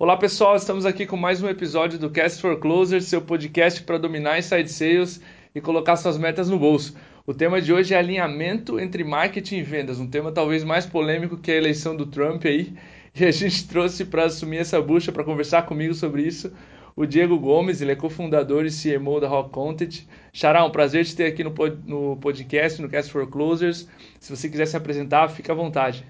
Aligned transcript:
Olá 0.00 0.16
pessoal, 0.16 0.54
estamos 0.54 0.86
aqui 0.86 1.04
com 1.04 1.16
mais 1.16 1.42
um 1.42 1.48
episódio 1.48 1.98
do 1.98 2.08
Cast 2.08 2.40
for 2.40 2.56
Closers, 2.60 3.06
seu 3.06 3.20
podcast 3.20 3.82
para 3.82 3.98
dominar 3.98 4.38
inside 4.38 4.70
sales 4.70 5.20
e 5.52 5.60
colocar 5.60 5.96
suas 5.96 6.16
metas 6.16 6.48
no 6.48 6.56
bolso. 6.56 6.94
O 7.26 7.34
tema 7.34 7.60
de 7.60 7.72
hoje 7.72 7.94
é 7.94 7.98
alinhamento 7.98 8.78
entre 8.78 9.02
marketing 9.02 9.56
e 9.56 9.62
vendas, 9.64 9.98
um 9.98 10.06
tema 10.06 10.30
talvez 10.30 10.62
mais 10.62 10.86
polêmico 10.86 11.36
que 11.36 11.50
a 11.50 11.56
eleição 11.56 11.96
do 11.96 12.06
Trump 12.06 12.44
aí. 12.44 12.72
E 13.18 13.24
a 13.24 13.32
gente 13.32 13.66
trouxe 13.66 14.04
para 14.04 14.26
assumir 14.26 14.58
essa 14.58 14.80
bucha 14.80 15.10
para 15.10 15.24
conversar 15.24 15.62
comigo 15.62 15.92
sobre 15.92 16.22
isso 16.22 16.52
o 16.94 17.06
Diego 17.06 17.38
Gomes, 17.38 17.80
ele 17.80 17.92
é 17.92 17.96
cofundador 17.96 18.66
e 18.66 18.70
CMO 18.70 19.20
da 19.20 19.28
Rock 19.28 19.50
Content. 19.50 20.02
Xará, 20.32 20.64
um 20.64 20.70
prazer 20.70 21.04
te 21.04 21.14
ter 21.14 21.26
aqui 21.26 21.42
no, 21.44 21.54
no 21.86 22.16
podcast, 22.16 22.82
no 22.82 22.88
Cast 22.88 23.12
for 23.12 23.24
Closers. 23.28 23.88
Se 24.18 24.36
você 24.36 24.48
quiser 24.48 24.66
se 24.66 24.76
apresentar, 24.76 25.28
fica 25.28 25.52
à 25.52 25.54
vontade. 25.54 26.04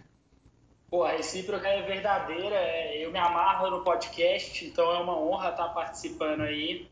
Pô, 0.91 1.05
a 1.05 1.13
recíproca 1.13 1.69
é 1.69 1.83
verdadeira. 1.83 2.57
É, 2.57 3.05
eu 3.05 3.13
me 3.13 3.19
amarro 3.19 3.71
no 3.71 3.85
podcast, 3.85 4.65
então 4.65 4.91
é 4.91 4.99
uma 4.99 5.19
honra 5.19 5.51
estar 5.51 5.69
participando 5.69 6.43
aí. 6.43 6.89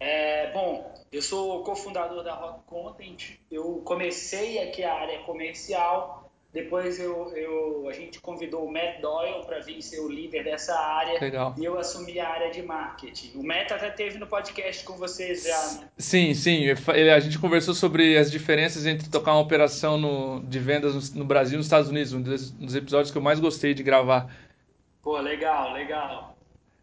É, 0.00 0.50
bom, 0.52 0.94
eu 1.12 1.22
sou 1.22 1.62
cofundador 1.62 2.22
da 2.24 2.34
Rock 2.34 2.64
Content. 2.66 3.38
Eu 3.50 3.82
comecei 3.84 4.58
aqui 4.58 4.82
a 4.82 4.94
área 4.94 5.18
comercial 5.20 6.23
depois 6.54 7.00
eu, 7.00 7.32
eu, 7.34 7.88
a 7.88 7.92
gente 7.92 8.20
convidou 8.20 8.64
o 8.64 8.72
Matt 8.72 9.00
Doyle 9.00 9.44
para 9.44 9.58
vir 9.58 9.82
ser 9.82 9.98
o 9.98 10.08
líder 10.08 10.44
dessa 10.44 10.78
área. 10.78 11.20
Legal. 11.20 11.52
E 11.58 11.64
eu 11.64 11.76
assumi 11.76 12.20
a 12.20 12.28
área 12.28 12.52
de 12.52 12.62
marketing. 12.62 13.32
O 13.34 13.44
Matt 13.44 13.72
até 13.72 13.90
teve 13.90 14.18
no 14.18 14.28
podcast 14.28 14.84
com 14.84 14.92
vocês 14.92 15.42
já, 15.42 15.80
né? 15.80 15.88
Sim, 15.98 16.32
sim. 16.32 16.66
A 17.12 17.18
gente 17.18 17.40
conversou 17.40 17.74
sobre 17.74 18.16
as 18.16 18.30
diferenças 18.30 18.86
entre 18.86 19.10
tocar 19.10 19.32
uma 19.32 19.40
operação 19.40 19.98
no, 19.98 20.44
de 20.44 20.60
vendas 20.60 21.12
no 21.12 21.24
Brasil 21.24 21.54
e 21.54 21.56
nos 21.56 21.66
Estados 21.66 21.90
Unidos. 21.90 22.12
Um 22.12 22.22
dos, 22.22 22.52
um 22.52 22.66
dos 22.66 22.76
episódios 22.76 23.10
que 23.10 23.18
eu 23.18 23.22
mais 23.22 23.40
gostei 23.40 23.74
de 23.74 23.82
gravar. 23.82 24.32
Pô, 25.02 25.18
legal, 25.18 25.72
legal. 25.72 26.33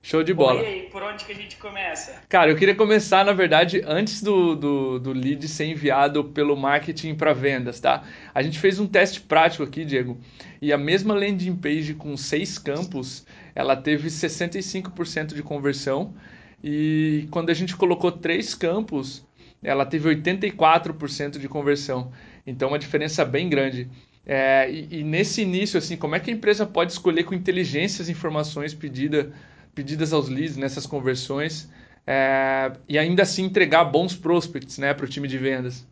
Show 0.03 0.23
de 0.23 0.33
bola. 0.33 0.61
Bom, 0.61 0.63
e 0.63 0.65
aí, 0.65 0.81
por 0.89 1.03
onde 1.03 1.23
que 1.23 1.31
a 1.31 1.35
gente 1.35 1.57
começa? 1.57 2.23
Cara, 2.27 2.49
eu 2.49 2.55
queria 2.55 2.73
começar, 2.73 3.23
na 3.23 3.33
verdade, 3.33 3.83
antes 3.85 4.23
do, 4.23 4.55
do, 4.55 4.99
do 4.99 5.13
lead 5.13 5.47
ser 5.47 5.65
enviado 5.65 6.23
pelo 6.23 6.57
marketing 6.57 7.13
para 7.13 7.33
vendas, 7.33 7.79
tá? 7.79 8.03
A 8.33 8.41
gente 8.41 8.57
fez 8.57 8.79
um 8.79 8.87
teste 8.87 9.21
prático 9.21 9.63
aqui, 9.63 9.85
Diego, 9.85 10.19
e 10.59 10.73
a 10.73 10.77
mesma 10.77 11.13
landing 11.13 11.55
page 11.55 11.93
com 11.93 12.17
seis 12.17 12.57
campos, 12.57 13.25
ela 13.53 13.75
teve 13.75 14.07
65% 14.07 15.35
de 15.35 15.43
conversão, 15.43 16.15
e 16.63 17.27
quando 17.29 17.51
a 17.51 17.53
gente 17.53 17.75
colocou 17.75 18.11
três 18.11 18.55
campos, 18.55 19.23
ela 19.63 19.85
teve 19.85 20.09
84% 20.09 21.37
de 21.37 21.47
conversão. 21.47 22.11
Então, 22.45 22.69
uma 22.69 22.79
diferença 22.79 23.23
bem 23.23 23.47
grande. 23.47 23.87
É, 24.25 24.67
e, 24.71 24.99
e, 24.99 25.03
nesse 25.03 25.41
início, 25.41 25.77
assim, 25.77 25.95
como 25.95 26.15
é 26.15 26.19
que 26.19 26.31
a 26.31 26.33
empresa 26.33 26.65
pode 26.65 26.91
escolher 26.91 27.23
com 27.23 27.35
inteligência 27.35 28.01
as 28.01 28.09
informações 28.09 28.73
pedidas 28.73 29.27
pedidas 29.73 30.13
aos 30.13 30.29
leads 30.29 30.57
nessas 30.57 30.85
conversões 30.85 31.69
é, 32.05 32.71
e 32.87 32.97
ainda 32.97 33.23
assim 33.23 33.45
entregar 33.45 33.85
bons 33.85 34.15
prospects 34.15 34.77
né, 34.77 34.93
para 34.93 35.05
o 35.05 35.07
time 35.07 35.27
de 35.27 35.37
vendas? 35.37 35.85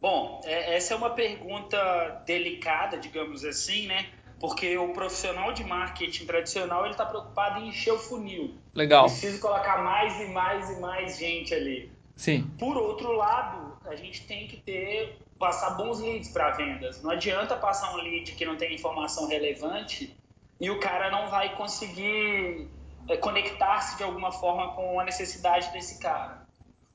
Bom, 0.00 0.40
é, 0.44 0.76
essa 0.76 0.94
é 0.94 0.96
uma 0.96 1.10
pergunta 1.10 2.22
delicada, 2.26 2.98
digamos 2.98 3.44
assim, 3.44 3.86
né? 3.86 4.06
Porque 4.40 4.76
o 4.76 4.92
profissional 4.92 5.52
de 5.52 5.62
marketing 5.62 6.26
tradicional 6.26 6.82
ele 6.82 6.90
está 6.90 7.06
preocupado 7.06 7.60
em 7.60 7.68
encher 7.68 7.92
o 7.92 7.98
funil. 7.98 8.56
Legal. 8.74 9.04
Preciso 9.04 9.40
colocar 9.40 9.82
mais 9.84 10.20
e 10.20 10.26
mais 10.26 10.70
e 10.70 10.80
mais 10.80 11.18
gente 11.18 11.54
ali. 11.54 11.92
Sim. 12.16 12.50
Por 12.58 12.76
outro 12.76 13.12
lado, 13.12 13.78
a 13.86 13.94
gente 13.94 14.26
tem 14.26 14.48
que 14.48 14.56
ter 14.56 15.18
passar 15.38 15.70
bons 15.70 16.00
leads 16.00 16.28
para 16.28 16.50
vendas. 16.50 17.02
Não 17.02 17.10
adianta 17.10 17.56
passar 17.56 17.94
um 17.94 17.96
lead 17.96 18.32
que 18.32 18.44
não 18.44 18.56
tem 18.56 18.74
informação 18.74 19.28
relevante 19.28 20.16
e 20.60 20.70
o 20.70 20.78
cara 20.80 21.10
não 21.10 21.28
vai 21.28 21.56
conseguir 21.56 22.68
é, 23.08 23.16
conectar-se 23.16 23.96
de 23.96 24.02
alguma 24.02 24.32
forma 24.32 24.74
com 24.74 25.00
a 25.00 25.04
necessidade 25.04 25.72
desse 25.72 25.98
cara. 25.98 26.46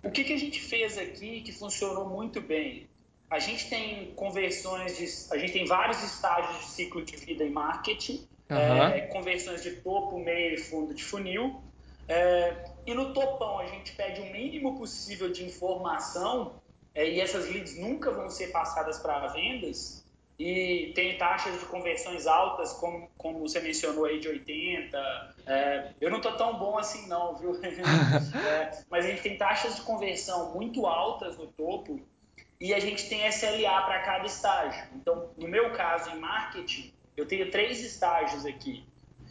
O 0.04 0.12
que, 0.12 0.24
que 0.24 0.34
a 0.34 0.38
gente 0.38 0.60
fez 0.60 0.98
aqui 0.98 1.42
que 1.42 1.52
funcionou 1.52 2.08
muito 2.08 2.42
bem? 2.42 2.88
A 3.30 3.40
gente 3.40 3.70
tem 3.70 4.14
conversões, 4.16 4.98
de, 4.98 5.06
a 5.36 5.38
gente 5.38 5.52
tem 5.52 5.66
vários 5.66 6.02
estágios 6.02 6.60
de 6.60 6.66
ciclo 6.66 7.04
de 7.04 7.18
vida 7.18 7.44
em 7.44 7.50
marketing, 7.50 8.26
uhum. 8.50 8.58
é, 8.58 9.02
conversões 9.08 9.62
de 9.62 9.72
topo, 9.72 10.18
meio 10.20 10.54
e 10.54 10.58
fundo 10.58 10.94
de 10.94 11.04
funil. 11.04 11.62
É, 12.08 12.54
e 12.86 12.94
no 12.94 13.14
topão 13.14 13.60
a 13.60 13.66
gente 13.66 13.92
pede 13.94 14.22
o 14.22 14.32
mínimo 14.32 14.78
possível 14.78 15.30
de 15.30 15.44
informação 15.44 16.54
é, 16.96 17.10
e 17.10 17.20
essas 17.20 17.50
leads 17.50 17.78
nunca 17.78 18.12
vão 18.12 18.30
ser 18.30 18.48
passadas 18.48 18.98
para 19.00 19.28
vendas 19.28 19.97
e 20.40 20.92
tem 20.94 21.18
taxas 21.18 21.60
de 21.60 21.66
conversões 21.66 22.28
altas, 22.28 22.74
como, 22.74 23.10
como 23.18 23.40
você 23.40 23.60
mencionou 23.60 24.06
aí, 24.06 24.20
de 24.20 24.28
80. 24.28 25.36
É, 25.48 25.94
eu 26.00 26.12
não 26.12 26.18
estou 26.18 26.34
tão 26.34 26.60
bom 26.60 26.78
assim 26.78 27.08
não, 27.08 27.36
viu? 27.36 27.56
é, 27.64 28.84
mas 28.90 29.06
a 29.06 29.10
gente 29.10 29.24
tem 29.24 29.36
taxas 29.36 29.76
de 29.76 29.82
conversão 29.82 30.54
muito 30.54 30.86
altas 30.86 31.38
no 31.38 31.48
topo 31.48 32.00
e 32.62 32.72
a 32.74 32.80
gente 32.80 33.10
tem 33.10 33.28
SLA 33.28 33.82
para 33.82 34.00
cada 34.04 34.26
estágio. 34.28 34.84
Então, 34.96 35.32
no 35.38 35.48
meu 35.48 35.72
caso, 35.74 36.12
em 36.12 36.20
marketing, 36.20 36.94
eu 37.16 37.26
tenho 37.26 37.50
três 37.50 37.84
estágios 37.84 38.46
aqui. 38.46 38.86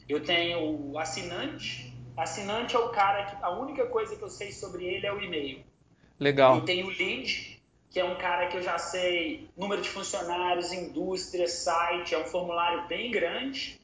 Eu 0.09 0.23
tenho 0.23 0.91
o 0.91 0.99
assinante. 0.99 1.95
Assinante 2.17 2.75
é 2.75 2.79
o 2.79 2.89
cara 2.89 3.27
que 3.27 3.45
a 3.45 3.51
única 3.51 3.87
coisa 3.87 4.17
que 4.17 4.23
eu 4.23 4.29
sei 4.29 4.51
sobre 4.51 4.85
ele 4.85 5.07
é 5.07 5.13
o 5.13 5.21
e-mail. 5.21 5.65
Legal. 6.19 6.57
Eu 6.57 6.65
tenho 6.65 6.87
o 6.87 6.91
lead, 6.91 7.56
que 7.91 8.01
é 8.01 8.05
um 8.05 8.17
cara 8.17 8.49
que 8.49 8.57
eu 8.57 8.63
já 8.63 8.79
sei 8.79 9.49
número 9.57 9.81
de 9.81 9.89
funcionários, 9.89 10.73
indústria, 10.73 11.47
site, 11.47 12.15
é 12.15 12.19
um 12.19 12.27
formulário 12.27 12.87
bem 12.87 13.11
grande. 13.11 13.81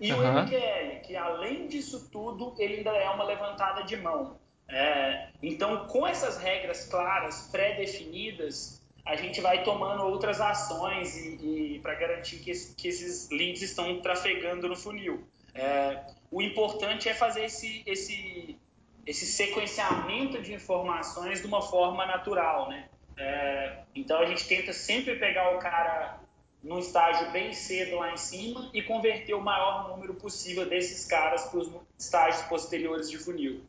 E 0.00 0.12
uhum. 0.12 0.20
o 0.20 0.42
MQL, 0.42 1.00
que 1.02 1.16
além 1.16 1.66
disso 1.66 2.08
tudo, 2.10 2.54
ele 2.58 2.76
ainda 2.76 2.90
é 2.90 3.08
uma 3.10 3.24
levantada 3.24 3.82
de 3.82 3.96
mão. 3.96 4.38
É, 4.68 5.30
então, 5.42 5.86
com 5.86 6.06
essas 6.06 6.36
regras 6.38 6.84
claras, 6.86 7.48
pré-definidas, 7.50 8.78
a 9.04 9.16
gente 9.16 9.40
vai 9.40 9.64
tomando 9.64 10.04
outras 10.04 10.40
ações 10.40 11.16
e, 11.16 11.76
e 11.76 11.78
para 11.80 11.94
garantir 11.94 12.38
que, 12.40 12.52
que, 12.76 12.88
esses 12.88 13.30
leads 13.30 13.62
estão 13.62 14.00
trafegando 14.02 14.68
no 14.68 14.76
funil. 14.76 15.26
É, 15.54 16.04
o 16.30 16.42
importante 16.42 17.08
é 17.08 17.14
fazer 17.14 17.46
esse, 17.46 17.82
esse, 17.86 18.58
esse 19.06 19.24
sequenciamento 19.24 20.42
de 20.42 20.52
informações 20.52 21.40
de 21.40 21.46
uma 21.46 21.62
forma 21.62 22.04
natural, 22.04 22.68
né? 22.68 22.90
É, 23.18 23.78
então 23.94 24.20
a 24.20 24.26
gente 24.26 24.46
tenta 24.46 24.72
sempre 24.72 25.16
pegar 25.16 25.54
o 25.54 25.58
cara 25.58 26.20
num 26.62 26.78
estágio 26.78 27.30
bem 27.30 27.52
cedo 27.52 27.96
lá 27.96 28.12
em 28.12 28.16
cima 28.16 28.70
e 28.72 28.82
converter 28.82 29.34
o 29.34 29.40
maior 29.40 29.88
número 29.88 30.14
possível 30.14 30.68
desses 30.68 31.04
caras 31.04 31.44
para 31.44 31.60
os 31.60 31.70
estágios 31.98 32.42
posteriores 32.42 33.10
de 33.10 33.18
funil. 33.18 33.60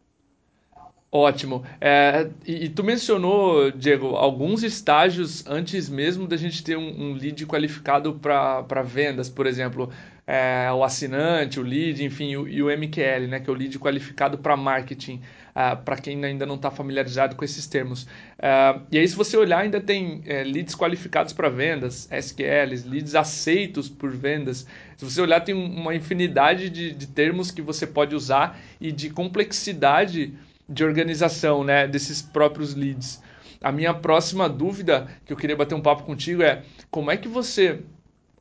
Ótimo. 1.11 1.65
É, 1.81 2.29
e, 2.45 2.65
e, 2.65 2.69
tu 2.69 2.83
mencionou, 2.83 3.71
Diego, 3.71 4.15
alguns 4.15 4.61
estágios 4.61 5.45
antes 5.47 5.89
mesmo 5.89 6.27
da 6.27 6.37
gente 6.37 6.63
ter 6.63 6.77
um, 6.77 6.87
um 6.87 7.13
lead 7.13 7.47
qualificado 7.47 8.13
para 8.13 8.83
vendas, 8.83 9.27
por 9.27 9.47
exemplo, 9.47 9.91
é, 10.27 10.71
o 10.71 10.83
assinante, 10.83 11.59
o 11.59 11.63
lead, 11.63 12.05
enfim, 12.05 12.35
o, 12.35 12.47
e 12.47 12.61
o 12.61 12.67
MQL, 12.67 13.27
né, 13.27 13.39
que 13.39 13.49
é 13.49 13.53
o 13.53 13.55
lead 13.55 13.79
qualificado 13.79 14.37
para 14.37 14.55
marketing. 14.55 15.19
Uh, 15.59 15.75
para 15.83 15.97
quem 15.97 16.23
ainda 16.23 16.45
não 16.45 16.55
está 16.55 16.71
familiarizado 16.71 17.35
com 17.35 17.43
esses 17.43 17.67
termos. 17.67 18.03
Uh, 18.03 18.81
e 18.89 18.97
aí, 18.97 19.05
se 19.05 19.13
você 19.13 19.35
olhar, 19.35 19.59
ainda 19.59 19.81
tem 19.81 20.23
é, 20.25 20.41
leads 20.41 20.73
qualificados 20.73 21.33
para 21.33 21.49
vendas, 21.49 22.07
SQLs, 22.09 22.87
leads 22.87 23.13
aceitos 23.13 23.89
por 23.89 24.09
vendas. 24.09 24.65
Se 24.95 25.03
você 25.03 25.19
olhar, 25.19 25.41
tem 25.41 25.53
uma 25.53 25.93
infinidade 25.93 26.69
de, 26.69 26.93
de 26.93 27.07
termos 27.07 27.51
que 27.51 27.61
você 27.61 27.85
pode 27.85 28.15
usar 28.15 28.57
e 28.79 28.89
de 28.89 29.09
complexidade 29.09 30.33
de 30.69 30.81
organização 30.81 31.61
né, 31.61 31.85
desses 31.85 32.21
próprios 32.21 32.73
leads. 32.73 33.21
A 33.61 33.69
minha 33.69 33.93
próxima 33.93 34.47
dúvida 34.47 35.09
que 35.25 35.33
eu 35.33 35.37
queria 35.37 35.57
bater 35.57 35.75
um 35.75 35.81
papo 35.81 36.03
contigo 36.03 36.41
é 36.41 36.63
como 36.89 37.11
é 37.11 37.17
que 37.17 37.27
você 37.27 37.81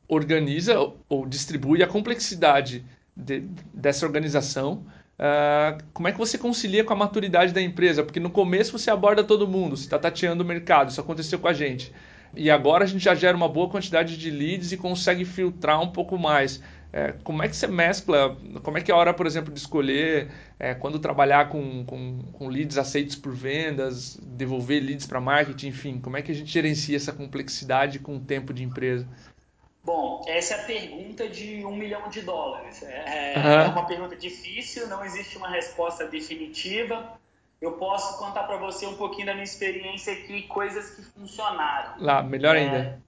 organiza 0.07 0.79
ou 1.09 1.25
distribui 1.25 1.83
a 1.83 1.87
complexidade 1.87 2.85
de, 3.13 3.43
dessa 3.73 4.05
organização 4.05 4.85
Uh, 5.19 5.83
como 5.91 6.07
é 6.07 6.13
que 6.13 6.17
você 6.17 6.37
concilia 6.37 6.81
com 6.83 6.93
a 6.93 6.95
maturidade 6.95 7.53
da 7.53 7.61
empresa? 7.61 8.03
Porque 8.03 8.21
no 8.21 8.29
começo 8.29 8.77
você 8.77 8.89
aborda 8.89 9.21
todo 9.21 9.45
mundo, 9.45 9.75
você 9.75 9.83
está 9.83 9.99
tateando 9.99 10.43
o 10.43 10.47
mercado, 10.47 10.89
isso 10.89 11.01
aconteceu 11.01 11.37
com 11.37 11.47
a 11.49 11.53
gente. 11.53 11.91
E 12.35 12.49
agora 12.49 12.85
a 12.85 12.87
gente 12.87 13.03
já 13.03 13.13
gera 13.13 13.35
uma 13.35 13.49
boa 13.49 13.69
quantidade 13.69 14.17
de 14.17 14.29
leads 14.29 14.71
e 14.71 14.77
consegue 14.77 15.25
filtrar 15.25 15.81
um 15.81 15.91
pouco 15.91 16.17
mais. 16.17 16.61
É, 16.91 17.13
como 17.23 17.43
é 17.43 17.47
que 17.47 17.55
você 17.55 17.67
mescla? 17.67 18.35
Como 18.63 18.77
é 18.77 18.81
que 18.81 18.91
é 18.91 18.93
a 18.93 18.97
hora, 18.97 19.13
por 19.13 19.27
exemplo, 19.27 19.53
de 19.53 19.59
escolher 19.59 20.29
é, 20.57 20.73
quando 20.73 20.97
trabalhar 20.99 21.49
com, 21.49 21.83
com, 21.85 22.23
com, 22.33 22.47
leads 22.47 22.77
aceitos 22.77 23.15
por 23.15 23.33
vendas, 23.33 24.17
devolver 24.23 24.81
leads 24.83 25.05
para 25.05 25.21
marketing, 25.21 25.67
enfim, 25.67 25.99
como 25.99 26.17
é 26.17 26.21
que 26.21 26.31
a 26.31 26.35
gente 26.35 26.51
gerencia 26.51 26.95
essa 26.95 27.13
complexidade 27.13 27.99
com 27.99 28.15
o 28.15 28.19
tempo 28.19 28.53
de 28.53 28.63
empresa? 28.63 29.07
Bom, 29.89 30.21
essa 30.27 30.53
é 30.53 30.59
a 30.59 30.63
pergunta 30.65 31.27
de 31.27 31.65
um 31.65 31.75
milhão 31.75 32.09
de 32.09 32.21
dólares. 32.21 32.83
É, 32.83 33.33
uhum. 33.35 33.49
é 33.49 33.67
uma 33.69 33.87
pergunta 33.87 34.15
difícil, 34.15 34.87
não 34.87 35.03
existe 35.03 35.35
uma 35.35 35.49
resposta 35.49 36.05
definitiva. 36.05 37.19
Eu 37.59 37.71
posso 37.71 38.19
contar 38.19 38.43
para 38.43 38.57
você 38.57 38.85
um 38.85 38.95
pouquinho 38.95 39.25
da 39.25 39.33
minha 39.33 39.43
experiência 39.43 40.13
aqui, 40.13 40.43
coisas 40.43 40.91
que 40.91 41.01
funcionaram. 41.01 41.95
Lá, 41.97 42.21
melhor 42.21 42.55
é, 42.55 42.59
ainda. 42.59 43.01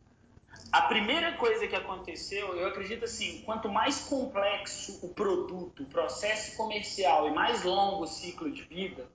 a 0.72 0.82
primeira 0.82 1.34
coisa 1.34 1.68
que 1.68 1.76
aconteceu, 1.76 2.56
eu 2.56 2.68
acredito 2.68 3.06
assim, 3.06 3.44
quanto 3.46 3.70
mais 3.70 4.00
complexo 4.00 5.06
o 5.06 5.10
produto, 5.10 5.84
o 5.84 5.86
processo 5.86 6.58
comercial 6.58 7.28
e 7.28 7.32
mais 7.32 7.64
longo 7.64 8.06
o 8.06 8.08
ciclo 8.08 8.50
de 8.50 8.64
vida, 8.64 9.08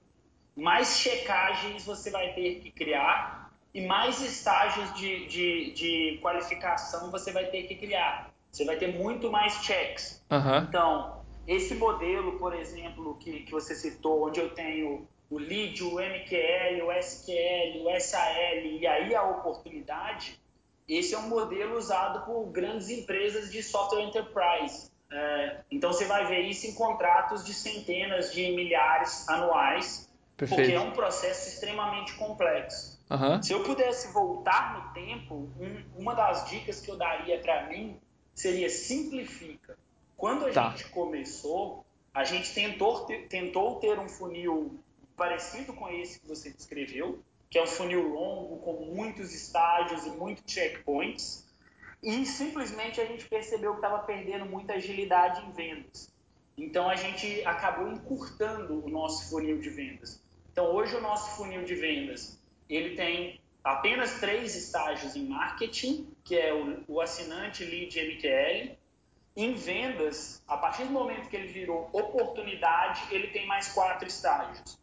mais 0.54 0.98
checagens 0.98 1.84
você 1.84 2.12
vai 2.12 2.32
ter 2.32 2.60
que 2.60 2.70
criar 2.70 3.45
e 3.76 3.86
mais 3.86 4.22
estágios 4.22 4.94
de, 4.94 5.26
de, 5.26 5.70
de 5.72 6.18
qualificação 6.22 7.10
você 7.10 7.30
vai 7.30 7.44
ter 7.44 7.64
que 7.64 7.74
criar. 7.74 8.32
Você 8.50 8.64
vai 8.64 8.76
ter 8.76 8.86
muito 8.88 9.30
mais 9.30 9.52
checks. 9.62 10.24
Uhum. 10.30 10.58
Então, 10.66 11.20
esse 11.46 11.74
modelo, 11.74 12.38
por 12.38 12.54
exemplo, 12.54 13.18
que, 13.18 13.40
que 13.40 13.52
você 13.52 13.74
citou, 13.74 14.28
onde 14.28 14.40
eu 14.40 14.48
tenho 14.54 15.06
o 15.28 15.38
lead, 15.38 15.84
o 15.84 15.96
MQL, 15.96 16.86
o 16.86 16.92
SQL, 16.92 17.84
o 17.84 18.00
SAL 18.00 18.64
e 18.64 18.86
aí 18.86 19.14
a 19.14 19.24
oportunidade, 19.24 20.40
esse 20.88 21.14
é 21.14 21.18
um 21.18 21.28
modelo 21.28 21.76
usado 21.76 22.24
por 22.24 22.46
grandes 22.46 22.88
empresas 22.88 23.52
de 23.52 23.62
software 23.62 24.04
enterprise. 24.04 24.90
É, 25.12 25.58
então 25.70 25.92
você 25.92 26.06
vai 26.06 26.24
ver 26.26 26.40
isso 26.40 26.66
em 26.66 26.72
contratos 26.72 27.44
de 27.44 27.52
centenas 27.52 28.32
de 28.32 28.50
milhares 28.52 29.28
anuais, 29.28 30.05
Perfeito. 30.36 30.60
porque 30.60 30.74
é 30.74 30.80
um 30.80 30.92
processo 30.92 31.48
extremamente 31.48 32.14
complexo. 32.14 33.00
Uhum. 33.10 33.42
Se 33.42 33.52
eu 33.52 33.62
pudesse 33.62 34.12
voltar 34.12 34.74
no 34.74 34.92
tempo, 34.92 35.34
um, 35.58 35.82
uma 35.96 36.14
das 36.14 36.48
dicas 36.50 36.80
que 36.80 36.90
eu 36.90 36.96
daria 36.96 37.38
para 37.40 37.68
mim 37.68 37.98
seria 38.34 38.68
simplifica. 38.68 39.78
Quando 40.16 40.46
a 40.46 40.52
tá. 40.52 40.70
gente 40.70 40.88
começou, 40.90 41.84
a 42.12 42.24
gente 42.24 42.52
tentou 42.52 43.04
ter, 43.06 43.28
tentou 43.28 43.76
ter 43.76 43.98
um 43.98 44.08
funil 44.08 44.78
parecido 45.16 45.72
com 45.72 45.88
esse 45.88 46.20
que 46.20 46.26
você 46.26 46.50
descreveu, 46.50 47.22
que 47.48 47.58
é 47.58 47.62
um 47.62 47.66
funil 47.66 48.06
longo, 48.08 48.58
com 48.58 48.72
muitos 48.94 49.34
estágios 49.34 50.04
e 50.04 50.10
muitos 50.10 50.52
checkpoints, 50.52 51.46
e 52.02 52.26
simplesmente 52.26 53.00
a 53.00 53.06
gente 53.06 53.24
percebeu 53.26 53.72
que 53.72 53.78
estava 53.78 54.00
perdendo 54.00 54.44
muita 54.44 54.74
agilidade 54.74 55.46
em 55.46 55.52
vendas. 55.52 56.12
Então 56.58 56.88
a 56.88 56.96
gente 56.96 57.42
acabou 57.44 57.90
encurtando 57.90 58.84
o 58.84 58.88
nosso 58.88 59.30
funil 59.30 59.58
de 59.58 59.70
vendas. 59.70 60.22
Então 60.56 60.74
hoje 60.74 60.96
o 60.96 61.02
nosso 61.02 61.36
funil 61.36 61.64
de 61.64 61.74
vendas 61.74 62.40
ele 62.66 62.96
tem 62.96 63.38
apenas 63.62 64.18
três 64.18 64.56
estágios 64.56 65.14
em 65.14 65.26
marketing, 65.26 66.08
que 66.24 66.34
é 66.34 66.54
o, 66.54 66.82
o 66.88 66.98
assinante, 66.98 67.62
lead 67.62 67.94
MQL. 67.94 68.74
Em 69.36 69.52
vendas, 69.52 70.42
a 70.48 70.56
partir 70.56 70.84
do 70.84 70.92
momento 70.92 71.28
que 71.28 71.36
ele 71.36 71.48
virou 71.48 71.90
oportunidade, 71.92 73.02
ele 73.10 73.26
tem 73.26 73.46
mais 73.46 73.70
quatro 73.70 74.08
estágios. 74.08 74.78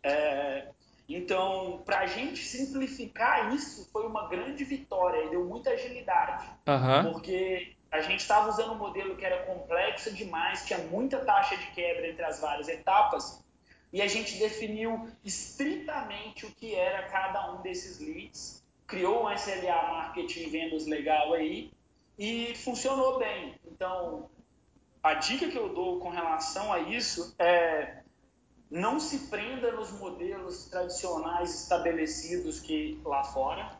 É, 0.00 0.68
então, 1.08 1.82
para 1.84 2.02
a 2.02 2.06
gente 2.06 2.44
simplificar 2.44 3.52
isso, 3.52 3.90
foi 3.90 4.06
uma 4.06 4.28
grande 4.28 4.62
vitória 4.62 5.24
e 5.24 5.30
deu 5.30 5.44
muita 5.44 5.70
agilidade. 5.70 6.46
Uhum. 6.68 7.12
Porque 7.12 7.74
a 7.90 8.00
gente 8.00 8.20
estava 8.20 8.48
usando 8.48 8.74
um 8.74 8.78
modelo 8.78 9.16
que 9.16 9.24
era 9.24 9.44
complexo 9.44 10.14
demais, 10.14 10.64
tinha 10.64 10.78
muita 10.78 11.18
taxa 11.24 11.56
de 11.56 11.66
quebra 11.72 12.08
entre 12.08 12.24
as 12.24 12.40
várias 12.40 12.68
etapas, 12.68 13.44
e 13.92 14.02
a 14.02 14.08
gente 14.08 14.38
definiu 14.38 15.08
estritamente 15.24 16.46
o 16.46 16.50
que 16.50 16.74
era 16.74 17.08
cada 17.08 17.52
um 17.52 17.62
desses 17.62 17.98
leads, 18.00 18.64
criou 18.86 19.26
um 19.26 19.32
SLA 19.32 19.88
Marketing 19.88 20.50
Vendas 20.50 20.86
legal 20.86 21.32
aí, 21.32 21.70
e 22.18 22.54
funcionou 22.56 23.18
bem. 23.18 23.54
Então, 23.66 24.28
a 25.02 25.14
dica 25.14 25.48
que 25.48 25.56
eu 25.56 25.74
dou 25.74 26.00
com 26.00 26.08
relação 26.08 26.72
a 26.72 26.80
isso 26.80 27.34
é 27.38 28.02
não 28.70 28.98
se 28.98 29.28
prenda 29.28 29.70
nos 29.72 29.92
modelos 29.92 30.66
tradicionais 30.66 31.62
estabelecidos 31.62 32.58
que 32.58 33.00
lá 33.04 33.22
fora, 33.22 33.70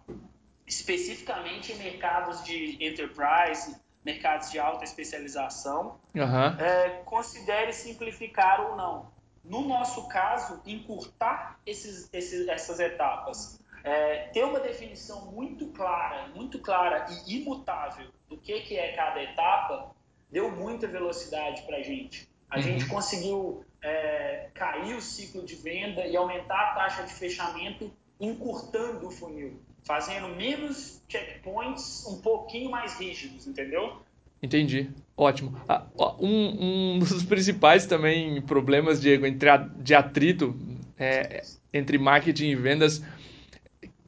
especificamente 0.67 1.73
em 1.73 1.76
mercados 1.76 2.44
de 2.44 2.76
enterprise, 2.81 3.76
mercados 4.05 4.50
de 4.50 4.59
alta 4.61 4.85
especialização. 4.85 5.99
Uhum. 6.14 6.61
É, 6.61 7.02
considere 7.05 7.73
simplificar 7.73 8.61
ou 8.70 8.76
não. 8.76 9.16
No 9.49 9.67
nosso 9.67 10.09
caso, 10.09 10.61
encurtar 10.67 11.61
esses, 11.65 12.09
esses, 12.13 12.49
essas 12.49 12.81
etapas, 12.81 13.61
é, 13.85 14.29
ter 14.33 14.45
uma 14.45 14.59
definição 14.59 15.31
muito 15.31 15.67
clara, 15.69 16.29
muito 16.35 16.59
clara 16.59 17.07
e 17.09 17.37
imutável 17.37 18.09
do 18.29 18.37
que, 18.37 18.61
que 18.63 18.77
é 18.77 18.93
cada 18.97 19.23
etapa, 19.23 19.95
deu 20.31 20.51
muita 20.51 20.89
velocidade 20.89 21.63
para 21.63 21.77
a 21.77 21.83
gente. 21.83 22.29
A 22.51 22.57
uhum. 22.57 22.63
gente 22.63 22.87
conseguiu 22.87 23.65
é, 23.81 24.51
cair 24.53 24.95
o 24.95 25.01
ciclo 25.01 25.45
de 25.45 25.55
venda 25.55 26.05
e 26.05 26.17
aumentar 26.17 26.73
a 26.73 26.75
taxa 26.75 27.03
de 27.05 27.13
fechamento, 27.13 27.93
encurtando 28.19 29.07
o 29.07 29.11
funil, 29.11 29.61
fazendo 29.85 30.29
menos 30.29 31.01
checkpoints 31.09 32.05
um 32.07 32.21
pouquinho 32.21 32.71
mais 32.71 32.99
rígidos, 32.99 33.47
entendeu? 33.47 34.03
Entendi. 34.47 34.89
Ótimo. 35.17 35.59
Ah, 35.69 35.85
um, 36.21 36.95
um, 36.95 36.99
dos 37.01 37.25
principais 37.25 37.85
também 37.87 38.41
problemas, 38.43 39.01
Diego, 39.01 39.27
entre 39.27 39.49
a, 39.49 39.57
de 39.57 39.95
atrito 39.95 40.57
é, 40.99 41.43
entre 41.73 41.99
marketing 41.99 42.51
e 42.51 42.55
vendas 42.55 43.03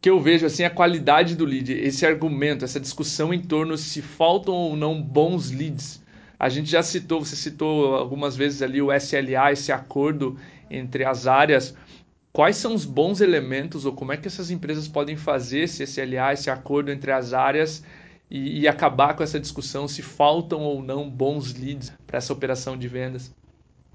que 0.00 0.08
eu 0.08 0.20
vejo 0.20 0.46
assim 0.46 0.62
a 0.64 0.70
qualidade 0.70 1.34
do 1.34 1.44
lead, 1.44 1.72
esse 1.72 2.06
argumento, 2.06 2.64
essa 2.64 2.78
discussão 2.78 3.34
em 3.34 3.42
torno 3.42 3.76
se 3.76 4.00
faltam 4.00 4.54
ou 4.54 4.76
não 4.76 5.02
bons 5.02 5.50
leads. 5.50 6.00
A 6.38 6.48
gente 6.48 6.70
já 6.70 6.84
citou, 6.84 7.24
você 7.24 7.34
citou 7.34 7.96
algumas 7.96 8.36
vezes 8.36 8.62
ali 8.62 8.80
o 8.80 8.92
SLA, 8.92 9.52
esse 9.52 9.72
acordo 9.72 10.38
entre 10.70 11.04
as 11.04 11.26
áreas. 11.26 11.74
Quais 12.32 12.56
são 12.56 12.74
os 12.74 12.84
bons 12.84 13.20
elementos 13.20 13.84
ou 13.84 13.92
como 13.92 14.12
é 14.12 14.16
que 14.16 14.28
essas 14.28 14.52
empresas 14.52 14.86
podem 14.86 15.16
fazer 15.16 15.60
esse 15.60 15.82
SLA, 15.82 16.32
esse 16.32 16.48
acordo 16.48 16.92
entre 16.92 17.10
as 17.10 17.32
áreas 17.32 17.82
e, 18.30 18.60
e 18.60 18.68
acabar 18.68 19.14
com 19.14 19.22
essa 19.22 19.40
discussão 19.40 19.88
se 19.88 20.02
faltam 20.02 20.62
ou 20.62 20.82
não 20.82 21.08
bons 21.08 21.54
leads 21.54 21.92
para 22.06 22.18
essa 22.18 22.32
operação 22.32 22.76
de 22.76 22.88
vendas? 22.88 23.34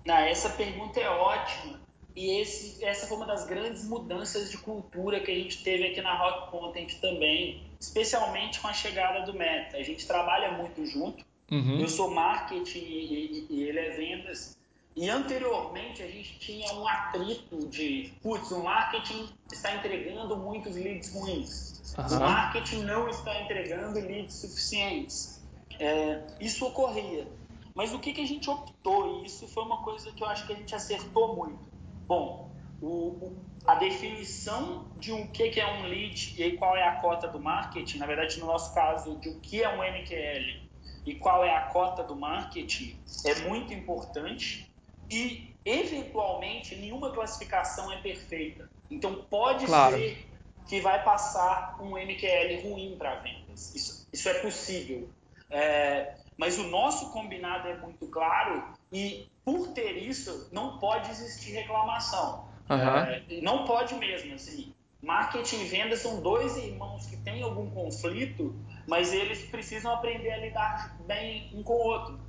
Não, 0.05 0.15
essa 0.15 0.49
pergunta 0.49 0.99
é 0.99 1.09
ótima. 1.09 1.81
E 2.15 2.39
esse, 2.39 2.83
essa 2.83 3.07
foi 3.07 3.17
uma 3.17 3.25
das 3.25 3.45
grandes 3.45 3.83
mudanças 3.85 4.51
de 4.51 4.57
cultura 4.57 5.19
que 5.19 5.31
a 5.31 5.35
gente 5.35 5.63
teve 5.63 5.87
aqui 5.87 6.01
na 6.01 6.15
Rock 6.15 6.51
Content 6.51 6.99
também, 6.99 7.63
especialmente 7.79 8.59
com 8.59 8.67
a 8.67 8.73
chegada 8.73 9.25
do 9.25 9.33
Meta. 9.37 9.77
A 9.77 9.83
gente 9.83 10.05
trabalha 10.05 10.51
muito 10.51 10.85
junto. 10.85 11.25
Uhum. 11.51 11.79
Eu 11.79 11.89
sou 11.89 12.11
marketing 12.11 12.79
e, 12.79 13.47
e, 13.49 13.63
ele 13.63 13.79
é 13.79 13.89
vendas. 13.91 14.57
E 14.95 15.09
anteriormente 15.09 16.03
a 16.03 16.07
gente 16.07 16.37
tinha 16.37 16.71
um 16.73 16.87
atrito 16.87 17.67
de, 17.67 18.13
putz, 18.21 18.51
o 18.51 18.63
marketing 18.63 19.27
está 19.51 19.75
entregando 19.75 20.37
muitos 20.37 20.75
leads 20.75 21.13
ruins. 21.13 21.95
Uhum. 21.97 22.17
O 22.17 22.19
marketing 22.19 22.83
não 22.83 23.09
está 23.09 23.41
entregando 23.41 23.99
leads 23.99 24.35
suficientes. 24.35 25.43
É, 25.79 26.21
isso 26.39 26.65
ocorria. 26.65 27.27
Mas 27.73 27.91
o 27.91 27.97
que, 27.97 28.13
que 28.13 28.21
a 28.21 28.27
gente 28.27 28.47
optou? 28.49 29.21
E 29.21 29.25
isso 29.25 29.47
foi 29.47 29.63
uma 29.63 29.81
coisa 29.81 30.11
que 30.11 30.23
eu 30.23 30.27
acho 30.27 30.45
que 30.45 30.53
a 30.53 30.55
gente 30.55 30.75
acertou 30.75 31.35
muito. 31.35 31.67
Bom, 32.05 32.51
o, 32.79 33.35
a 33.65 33.75
definição 33.75 34.85
de 34.99 35.11
o 35.11 35.27
que, 35.29 35.49
que 35.49 35.59
é 35.59 35.65
um 35.65 35.87
lead 35.87 36.35
e 36.39 36.55
qual 36.55 36.77
é 36.77 36.87
a 36.87 36.97
cota 36.97 37.27
do 37.27 37.39
marketing, 37.39 37.97
na 37.97 38.05
verdade, 38.05 38.39
no 38.39 38.45
nosso 38.45 38.73
caso, 38.75 39.17
de 39.17 39.29
o 39.29 39.39
que 39.39 39.63
é 39.63 39.69
um 39.69 39.77
MQL 39.77 40.61
e 41.05 41.15
qual 41.15 41.43
é 41.43 41.55
a 41.55 41.61
cota 41.61 42.03
do 42.03 42.15
marketing, 42.15 42.95
é 43.25 43.35
muito 43.47 43.73
importante 43.73 44.71
e, 45.09 45.55
eventualmente, 45.65 46.75
nenhuma 46.75 47.11
classificação 47.11 47.91
é 47.91 47.97
perfeita. 48.01 48.69
Então, 48.89 49.25
pode 49.29 49.65
claro. 49.65 49.97
ser 49.97 50.27
que 50.67 50.79
vai 50.79 51.03
passar 51.03 51.77
um 51.81 51.97
MQL 51.97 52.61
ruim 52.63 52.95
para 52.97 53.15
vendas. 53.15 53.73
Isso, 53.75 54.07
isso 54.11 54.29
é 54.29 54.33
possível. 54.35 55.09
É, 55.49 56.15
mas 56.37 56.57
o 56.57 56.63
nosso 56.63 57.11
combinado 57.11 57.67
é 57.67 57.77
muito 57.77 58.07
claro 58.07 58.73
e, 58.91 59.27
por 59.43 59.69
ter 59.69 59.97
isso, 59.97 60.49
não 60.51 60.79
pode 60.79 61.09
existir 61.11 61.51
reclamação. 61.51 62.47
Uhum. 62.69 62.77
É, 62.77 63.23
não 63.41 63.65
pode 63.65 63.93
mesmo, 63.95 64.33
assim. 64.33 64.73
Marketing 65.01 65.61
e 65.61 65.65
vendas 65.65 65.99
são 65.99 66.21
dois 66.21 66.55
irmãos 66.55 67.05
que 67.07 67.17
têm 67.17 67.43
algum 67.43 67.69
conflito, 67.69 68.55
mas 68.87 69.11
eles 69.11 69.45
precisam 69.47 69.93
aprender 69.93 70.31
a 70.31 70.37
lidar 70.37 70.97
bem 71.05 71.51
um 71.53 71.61
com 71.61 71.73
o 71.73 71.83
outro. 71.87 72.19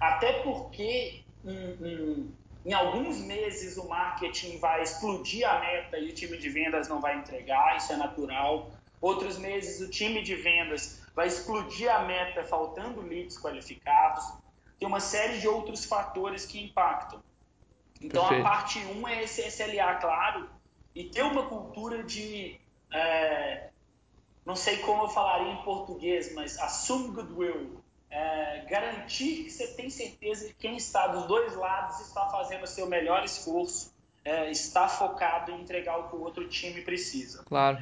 Até 0.00 0.34
porque 0.44 1.24
em, 1.44 1.86
em, 1.86 2.34
em 2.66 2.72
alguns 2.72 3.18
meses 3.18 3.76
o 3.76 3.88
marketing 3.88 4.58
vai 4.58 4.82
explodir 4.82 5.48
a 5.48 5.60
meta 5.60 5.98
e 5.98 6.10
o 6.10 6.14
time 6.14 6.36
de 6.36 6.48
vendas 6.48 6.88
não 6.88 7.00
vai 7.00 7.18
entregar, 7.18 7.76
isso 7.76 7.92
é 7.92 7.96
natural. 7.96 8.70
Outros 9.00 9.38
meses 9.38 9.80
o 9.80 9.90
time 9.90 10.22
de 10.22 10.34
vendas 10.34 11.02
vai 11.14 11.26
explodir 11.26 11.90
a 11.90 12.02
meta 12.02 12.44
faltando 12.44 13.00
leads 13.00 13.38
qualificados. 13.38 14.24
Tem 14.78 14.86
uma 14.86 15.00
série 15.00 15.38
de 15.38 15.48
outros 15.48 15.84
fatores 15.84 16.44
que 16.44 16.62
impactam. 16.62 17.22
Então 18.00 18.22
Perfeito. 18.22 18.46
a 18.46 18.50
parte 18.50 18.78
1 18.78 19.00
um 19.00 19.08
é 19.08 19.22
esse 19.22 19.42
SLA 19.42 19.94
claro 19.96 20.48
e 20.94 21.04
ter 21.04 21.22
uma 21.22 21.46
cultura 21.46 22.02
de 22.02 22.58
é, 22.92 23.70
não 24.44 24.56
sei 24.56 24.78
como 24.78 25.04
eu 25.04 25.08
falaria 25.08 25.52
em 25.52 25.62
português, 25.62 26.34
mas 26.34 26.58
assume 26.58 27.14
goodwill. 27.14 27.79
É, 28.10 28.64
garantir 28.68 29.44
que 29.44 29.50
você 29.50 29.68
tem 29.68 29.88
certeza 29.88 30.48
que 30.48 30.54
quem 30.54 30.76
está 30.76 31.06
dos 31.06 31.26
dois 31.26 31.54
lados 31.54 32.00
está 32.00 32.28
fazendo 32.28 32.64
o 32.64 32.66
seu 32.66 32.86
melhor 32.86 33.24
esforço, 33.24 33.94
é, 34.24 34.50
está 34.50 34.88
focado 34.88 35.52
em 35.52 35.60
entregar 35.60 35.98
o 35.98 36.08
que 36.08 36.16
o 36.16 36.20
outro 36.20 36.48
time 36.48 36.82
precisa. 36.82 37.44
Claro. 37.44 37.78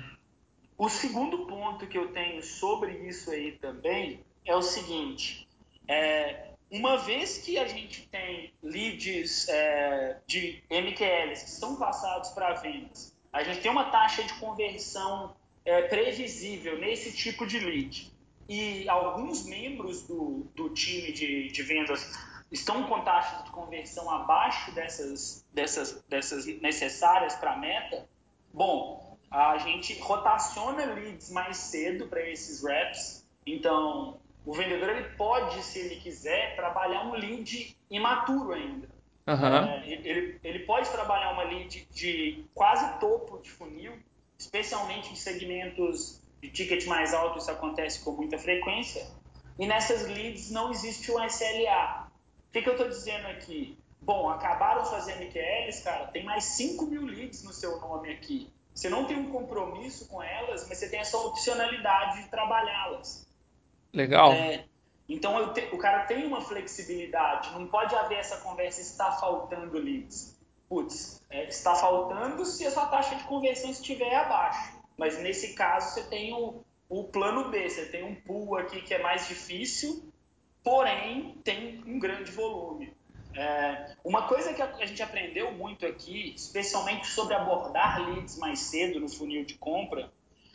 O 0.77 0.89
segundo 0.89 1.47
ponto 1.47 1.87
que 1.87 1.99
eu 1.99 2.13
tenho 2.13 2.43
sobre 2.43 2.93
isso 3.09 3.31
aí 3.31 3.53
também 3.53 4.25
é 4.45 4.55
o 4.55 4.63
seguinte: 4.63 5.49
é, 5.89 6.51
uma 6.71 6.99
vez 6.99 7.39
que 7.39 7.59
a 7.59 7.67
gente 7.67 8.07
tem 8.09 8.53
leads 8.63 9.49
é, 9.49 10.19
de 10.27 10.63
MQLs 10.71 11.45
que 11.45 11.51
são 11.51 11.77
passados 11.77 12.31
para 12.31 12.55
vendas, 12.55 13.17
a 13.33 13.43
gente 13.43 13.61
tem 13.61 13.71
uma 13.71 13.91
taxa 13.91 14.23
de 14.23 14.35
conversão 14.35 15.35
é, 15.65 15.83
previsível 15.83 16.79
nesse 16.79 17.17
tipo 17.17 17.47
de 17.47 17.59
lead. 17.59 18.13
E 18.49 18.89
alguns 18.89 19.45
membros 19.45 20.03
do, 20.05 20.47
do 20.55 20.71
time 20.71 21.13
de, 21.13 21.49
de 21.49 21.63
vendas 21.63 22.19
estão 22.51 22.85
com 22.85 23.01
taxas 23.03 23.45
de 23.45 23.51
conversão 23.51 24.11
abaixo 24.11 24.73
dessas, 24.73 25.45
dessas, 25.53 26.03
dessas 26.09 26.47
necessárias 26.47 27.35
para 27.35 27.53
a 27.53 27.57
meta. 27.57 28.09
Bom, 28.53 29.19
a 29.31 29.59
gente 29.59 29.99
rotaciona 30.01 30.87
leads 30.87 31.31
mais 31.31 31.59
cedo 31.59 32.07
para 32.09 32.27
esses 32.29 32.65
reps. 32.65 33.27
Então, 33.47 34.19
o 34.47 34.53
vendedor 34.53 34.89
ele 34.89 35.11
pode, 35.11 35.63
se 35.63 35.79
ele 35.79 35.97
quiser, 35.97 36.57
trabalhar 36.57 37.07
um 37.07 37.13
lead 37.13 37.77
imaturo 37.91 38.53
ainda. 38.53 38.89
Uhum. 39.27 39.47
É, 39.47 39.87
ele, 39.87 40.41
ele 40.43 40.61
pode 40.61 40.89
trabalhar 40.91 41.33
uma 41.33 41.43
lead 41.43 41.87
de 41.91 42.47
quase 42.55 42.99
topo 42.99 43.43
de 43.43 43.51
funil, 43.51 43.93
especialmente 44.39 45.13
em 45.13 45.17
segmentos 45.17 46.23
de 46.41 46.51
ticket 46.51 46.87
mais 46.87 47.13
alto, 47.13 47.39
isso 47.39 47.51
acontece 47.51 48.01
com 48.05 48.13
muita 48.13 48.39
frequência. 48.39 49.07
E 49.59 49.67
nessas 49.67 50.07
leads 50.07 50.51
não 50.51 50.71
existe 50.71 51.11
um 51.11 51.25
SLA. 51.25 52.09
O 52.49 52.53
que, 52.53 52.63
que 52.63 52.69
eu 52.69 52.75
estou 52.75 52.89
dizendo 52.89 53.27
aqui? 53.27 53.77
Bom, 54.01 54.31
acabaram 54.31 54.85
suas 54.85 55.07
MQLs, 55.07 55.83
cara, 55.83 56.07
tem 56.07 56.25
mais 56.25 56.45
5 56.45 56.87
mil 56.87 57.05
leads 57.05 57.43
no 57.43 57.53
seu 57.53 57.81
nome 57.81 58.13
aqui. 58.13 58.49
Você 58.73 58.89
não 58.89 59.05
tem 59.05 59.19
um 59.19 59.31
compromisso 59.31 60.07
com 60.09 60.23
elas, 60.23 60.67
mas 60.69 60.79
você 60.79 60.89
tem 60.89 61.01
essa 61.01 61.19
opcionalidade 61.19 62.23
de 62.23 62.29
trabalhá-las. 62.29 63.27
Legal. 63.93 64.33
É, 64.33 64.65
então 65.09 65.53
te, 65.53 65.63
o 65.73 65.79
cara 65.79 66.05
tem 66.05 66.25
uma 66.25 66.41
flexibilidade, 66.41 67.51
não 67.59 67.67
pode 67.67 67.95
haver 67.97 68.19
essa 68.19 68.37
conversa 68.37 68.81
está 68.81 69.13
faltando 69.13 69.79
leads. 69.79 70.39
Putz, 70.69 71.21
é, 71.31 71.49
está 71.49 71.75
faltando 71.75 72.45
se 72.45 72.67
a 72.67 72.71
sua 72.71 72.87
taxa 72.87 73.17
de 73.17 73.25
conversão 73.25 73.71
estiver 73.71 74.15
abaixo. 74.15 74.78
Mas 74.99 75.17
nesse 75.23 75.55
caso 75.55 75.95
você 75.95 76.03
tem 76.03 76.35
o, 76.35 76.65
o 76.89 77.05
plano 77.05 77.49
B, 77.49 77.71
você 77.71 77.87
tem 77.87 78.03
um 78.03 78.17
pool 78.17 78.57
aqui 78.57 78.83
que 78.83 78.93
é 78.93 79.01
mais 79.01 79.29
difícil, 79.29 80.13
porém 80.63 81.37
tem 81.45 81.83
um 81.87 82.01
grande 82.01 82.33
volume. 82.33 82.93
É, 83.35 83.95
uma 84.03 84.27
coisa 84.27 84.53
que 84.53 84.61
a 84.61 84.85
gente 84.85 85.01
aprendeu 85.01 85.53
muito 85.53 85.87
aqui, 85.87 86.35
especialmente 86.35 87.07
sobre 87.07 87.35
abordar 87.35 88.11
leads 88.11 88.37
mais 88.37 88.59
cedo 88.59 88.99
no 88.99 89.09
funil 89.09 89.45
de 89.45 89.55
compra, 89.55 90.13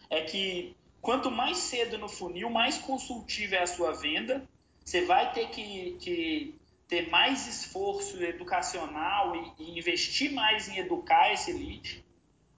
é 0.09 0.21
que 0.21 0.75
quanto 1.01 1.31
mais 1.31 1.57
cedo 1.57 1.97
no 1.97 2.09
funil, 2.09 2.49
mais 2.49 2.77
consultiva 2.77 3.55
é 3.55 3.63
a 3.63 3.67
sua 3.67 3.93
venda. 3.93 4.45
Você 4.83 5.05
vai 5.05 5.31
ter 5.31 5.49
que, 5.49 5.97
que 6.01 6.59
ter 6.89 7.09
mais 7.09 7.47
esforço 7.47 8.21
educacional 8.21 9.33
e, 9.35 9.63
e 9.63 9.79
investir 9.79 10.33
mais 10.33 10.67
em 10.67 10.77
educar 10.77 11.31
esse 11.31 11.53
lead. 11.53 12.03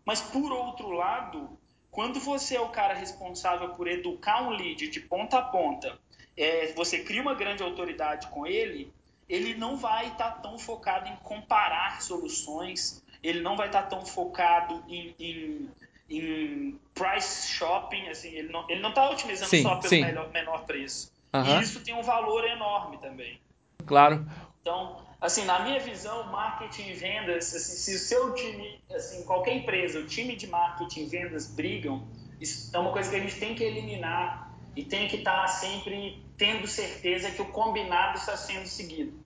Mas, 0.04 0.22
por 0.22 0.52
outro 0.52 0.90
lado, 0.90 1.58
quando 1.96 2.20
você 2.20 2.58
é 2.58 2.62
o 2.62 2.68
cara 2.68 2.94
responsável 2.94 3.70
por 3.70 3.88
educar 3.88 4.44
um 4.44 4.50
lead 4.50 4.90
de 4.90 5.00
ponta 5.00 5.38
a 5.38 5.42
ponta, 5.42 5.98
é, 6.36 6.74
você 6.74 7.00
cria 7.00 7.22
uma 7.22 7.34
grande 7.34 7.64
autoridade 7.64 8.28
com 8.28 8.46
ele, 8.46 8.92
ele 9.30 9.54
não 9.54 9.78
vai 9.78 10.08
estar 10.08 10.32
tá 10.32 10.40
tão 10.42 10.60
focado 10.60 11.08
em 11.08 11.16
comparar 11.24 12.02
soluções, 12.02 13.02
ele 13.24 13.40
não 13.40 13.56
vai 13.56 13.68
estar 13.68 13.84
tá 13.84 13.88
tão 13.88 14.06
focado 14.06 14.84
em, 14.90 15.16
em, 15.18 15.70
em, 16.10 16.80
price 16.94 17.48
shopping, 17.48 18.10
assim, 18.10 18.28
ele 18.28 18.52
não 18.52 18.64
está 18.64 18.74
ele 18.74 18.82
não 18.82 18.92
tá 18.92 19.10
otimizando 19.10 19.50
sim, 19.50 19.64
só 19.64 19.78
pelo 19.78 20.02
melhor, 20.04 20.30
menor 20.32 20.66
preço. 20.66 21.10
Uhum. 21.34 21.46
E 21.46 21.64
isso 21.64 21.80
tem 21.80 21.96
um 21.96 22.04
valor 22.04 22.44
enorme 22.44 22.98
também. 22.98 23.40
Claro. 23.86 24.30
Então, 24.62 25.02
assim, 25.26 25.46
na 25.46 25.60
minha 25.60 25.80
visão, 25.80 26.24
marketing 26.32 26.90
e 26.90 26.94
vendas, 26.94 27.54
assim, 27.54 27.76
se 27.76 27.96
o 27.96 28.00
seu 28.00 28.34
time, 28.34 28.80
assim, 28.94 29.24
qualquer 29.24 29.56
empresa, 29.56 30.00
o 30.00 30.06
time 30.06 30.36
de 30.36 30.48
marketing 30.48 31.02
e 31.02 31.06
vendas 31.06 31.48
brigam, 31.48 32.08
isso 32.40 32.76
é 32.76 32.80
uma 32.80 32.92
coisa 32.92 33.10
que 33.10 33.16
a 33.16 33.20
gente 33.20 33.40
tem 33.40 33.56
que 33.56 33.64
eliminar 33.64 34.54
e 34.76 34.84
tem 34.84 35.08
que 35.08 35.18
estar 35.18 35.48
sempre 35.48 36.24
tendo 36.38 36.68
certeza 36.68 37.32
que 37.32 37.42
o 37.42 37.46
combinado 37.46 38.18
está 38.18 38.36
sendo 38.36 38.66
seguido. 38.66 39.18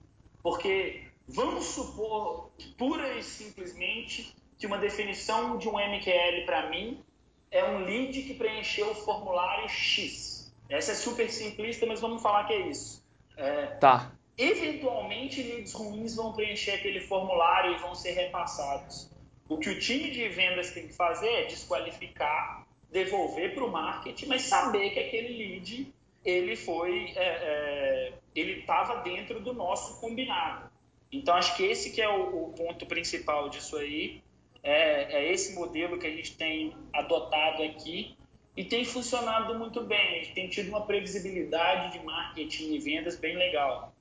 Porque 0.42 1.02
vamos 1.28 1.66
supor, 1.66 2.50
pura 2.78 3.18
e 3.18 3.22
simplesmente, 3.22 4.34
que 4.58 4.66
uma 4.66 4.78
definição 4.78 5.58
de 5.58 5.68
um 5.68 5.72
MQL 5.72 6.44
para 6.46 6.70
mim 6.70 7.02
é 7.50 7.64
um 7.64 7.84
lead 7.84 8.22
que 8.22 8.34
preencheu 8.34 8.90
o 8.90 8.94
formulário 8.94 9.68
X. 9.68 10.52
Essa 10.68 10.92
é 10.92 10.94
super 10.94 11.28
simplista, 11.30 11.84
mas 11.84 12.00
vamos 12.00 12.22
falar 12.22 12.44
que 12.44 12.52
é 12.52 12.68
isso. 12.68 13.04
É, 13.36 13.66
tá. 13.66 14.12
Eventualmente, 14.36 15.42
leads 15.42 15.72
ruins 15.72 16.16
vão 16.16 16.32
preencher 16.32 16.72
aquele 16.72 17.00
formulário 17.00 17.74
e 17.74 17.78
vão 17.78 17.94
ser 17.94 18.12
repassados. 18.12 19.10
O 19.48 19.58
que 19.58 19.68
o 19.68 19.78
time 19.78 20.10
de 20.10 20.28
vendas 20.28 20.70
tem 20.70 20.86
que 20.86 20.94
fazer 20.94 21.28
é 21.28 21.46
desqualificar, 21.46 22.66
devolver 22.90 23.54
para 23.54 23.64
o 23.64 23.70
marketing, 23.70 24.26
mas 24.26 24.42
saber 24.42 24.90
que 24.90 25.00
aquele 25.00 25.36
lead 25.36 25.92
ele 26.24 26.54
foi, 26.56 27.12
é, 27.16 27.22
é, 27.22 28.12
ele 28.34 28.60
estava 28.60 29.02
dentro 29.02 29.40
do 29.40 29.52
nosso 29.52 30.00
combinado. 30.00 30.70
Então 31.10 31.34
acho 31.34 31.56
que 31.56 31.64
esse 31.64 31.90
que 31.90 32.00
é 32.00 32.08
o, 32.08 32.44
o 32.44 32.52
ponto 32.52 32.86
principal 32.86 33.48
disso 33.48 33.76
aí, 33.76 34.22
é, 34.62 35.16
é, 35.16 35.32
esse 35.32 35.54
modelo 35.54 35.98
que 35.98 36.06
a 36.06 36.10
gente 36.10 36.36
tem 36.36 36.76
adotado 36.92 37.62
aqui 37.62 38.16
e 38.56 38.64
tem 38.64 38.84
funcionado 38.84 39.58
muito 39.58 39.82
bem. 39.82 39.98
A 39.98 40.22
gente 40.22 40.34
tem 40.34 40.48
tido 40.48 40.68
uma 40.68 40.86
previsibilidade 40.86 41.98
de 41.98 42.04
marketing 42.04 42.74
e 42.74 42.78
vendas 42.78 43.16
bem 43.16 43.36
legal. 43.36 43.94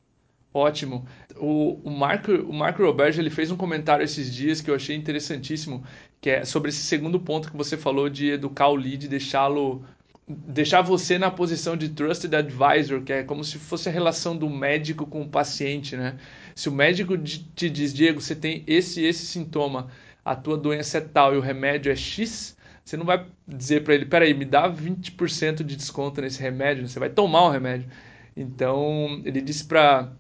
Ótimo. 0.53 1.05
O, 1.35 1.79
o, 1.83 1.91
Marco, 1.91 2.31
o 2.31 2.53
Marco 2.53 2.83
Roberto 2.83 3.19
ele 3.19 3.29
fez 3.29 3.51
um 3.51 3.57
comentário 3.57 4.03
esses 4.03 4.33
dias 4.33 4.61
que 4.61 4.69
eu 4.69 4.75
achei 4.75 4.95
interessantíssimo, 4.95 5.83
que 6.19 6.29
é 6.29 6.45
sobre 6.45 6.69
esse 6.69 6.81
segundo 6.83 7.19
ponto 7.19 7.51
que 7.51 7.57
você 7.57 7.77
falou 7.77 8.09
de 8.09 8.31
educar 8.31 8.67
o 8.69 8.75
lead, 8.75 9.07
deixá-lo 9.07 9.83
deixar 10.27 10.83
você 10.83 11.17
na 11.17 11.31
posição 11.31 11.75
de 11.75 11.89
trusted 11.89 12.35
advisor, 12.35 13.01
que 13.01 13.11
é 13.11 13.23
como 13.23 13.43
se 13.43 13.57
fosse 13.57 13.89
a 13.89 13.91
relação 13.91 14.37
do 14.37 14.47
médico 14.47 15.07
com 15.07 15.23
o 15.23 15.29
paciente, 15.29 15.97
né? 15.97 16.17
Se 16.53 16.69
o 16.69 16.71
médico 16.71 17.17
te 17.17 17.67
diz, 17.69 17.91
Diego, 17.93 18.21
você 18.21 18.35
tem 18.35 18.63
esse 18.67 19.03
esse 19.03 19.25
sintoma, 19.25 19.87
a 20.23 20.35
tua 20.35 20.55
doença 20.55 20.99
é 20.99 21.01
tal 21.01 21.33
e 21.33 21.37
o 21.37 21.41
remédio 21.41 21.91
é 21.91 21.95
X, 21.95 22.55
você 22.85 22.95
não 22.97 23.05
vai 23.05 23.25
dizer 23.47 23.83
para 23.83 23.95
ele, 23.95 24.05
peraí, 24.05 24.33
me 24.33 24.45
dá 24.45 24.71
20% 24.71 25.63
de 25.63 25.75
desconto 25.75 26.21
nesse 26.21 26.41
remédio, 26.41 26.87
você 26.87 26.99
vai 26.99 27.09
tomar 27.09 27.43
o 27.43 27.49
remédio. 27.51 27.89
Então, 28.35 29.21
ele 29.25 29.41
disse 29.41 29.65
para 29.65 30.11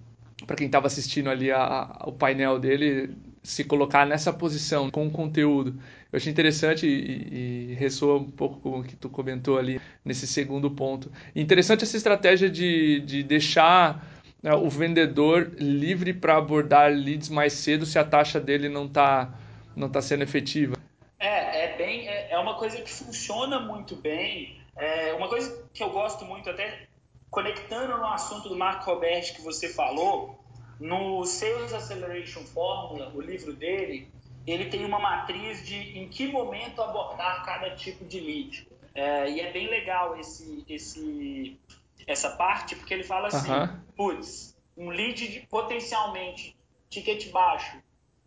para 0.45 0.55
quem 0.55 0.67
estava 0.67 0.87
assistindo 0.87 1.29
ali 1.29 1.51
a, 1.51 1.61
a, 1.61 2.07
o 2.07 2.11
painel 2.11 2.59
dele, 2.59 3.15
se 3.43 3.63
colocar 3.63 4.05
nessa 4.05 4.31
posição 4.31 4.89
com 4.89 5.07
o 5.07 5.11
conteúdo. 5.11 5.79
Eu 6.11 6.17
achei 6.17 6.31
interessante 6.31 6.87
e, 6.87 7.71
e 7.71 7.73
ressoa 7.75 8.19
um 8.19 8.29
pouco 8.29 8.59
com 8.59 8.79
o 8.79 8.83
que 8.83 8.95
tu 8.95 9.09
comentou 9.09 9.57
ali 9.57 9.79
nesse 10.03 10.27
segundo 10.27 10.71
ponto. 10.71 11.11
Interessante 11.35 11.83
essa 11.83 11.97
estratégia 11.97 12.49
de, 12.49 12.99
de 13.01 13.23
deixar 13.23 14.05
né, 14.41 14.53
o 14.53 14.69
vendedor 14.69 15.51
livre 15.59 16.13
para 16.13 16.37
abordar 16.37 16.91
leads 16.91 17.29
mais 17.29 17.53
cedo 17.53 17.85
se 17.85 17.99
a 17.99 18.03
taxa 18.03 18.39
dele 18.39 18.69
não 18.69 18.85
está 18.85 19.33
não 19.75 19.87
tá 19.87 20.01
sendo 20.01 20.23
efetiva. 20.23 20.75
É, 21.19 21.65
é 21.65 21.77
bem, 21.77 22.07
é, 22.07 22.31
é 22.31 22.39
uma 22.39 22.55
coisa 22.55 22.81
que 22.81 22.91
funciona 22.91 23.59
muito 23.59 23.95
bem. 23.95 24.57
É 24.75 25.13
uma 25.13 25.27
coisa 25.27 25.63
que 25.73 25.83
eu 25.83 25.89
gosto 25.89 26.25
muito 26.25 26.49
até 26.49 26.87
conectando 27.29 27.97
no 27.97 28.07
assunto 28.07 28.49
do 28.49 28.55
Marco 28.55 28.89
Roberto 28.89 29.35
que 29.35 29.41
você 29.41 29.69
falou, 29.69 30.39
no 30.79 31.25
Sales 31.25 31.73
Acceleration 31.73 32.43
Formula, 32.43 33.11
o 33.13 33.21
livro 33.21 33.53
dele, 33.53 34.11
ele 34.47 34.65
tem 34.65 34.85
uma 34.85 34.99
matriz 34.99 35.65
de 35.65 35.75
em 35.75 36.07
que 36.07 36.27
momento 36.27 36.81
abordar 36.81 37.45
cada 37.45 37.75
tipo 37.75 38.05
de 38.05 38.19
lead. 38.19 38.67
É, 38.95 39.29
e 39.29 39.39
é 39.39 39.51
bem 39.51 39.69
legal 39.69 40.19
esse, 40.19 40.65
esse, 40.67 41.59
essa 42.07 42.31
parte, 42.31 42.75
porque 42.75 42.93
ele 42.93 43.03
fala 43.03 43.27
assim, 43.27 43.51
uhum. 43.51 43.79
putz, 43.95 44.57
um 44.75 44.89
lead 44.89 45.27
de, 45.27 45.41
potencialmente 45.47 46.55
ticket 46.89 47.29
baixo 47.31 47.77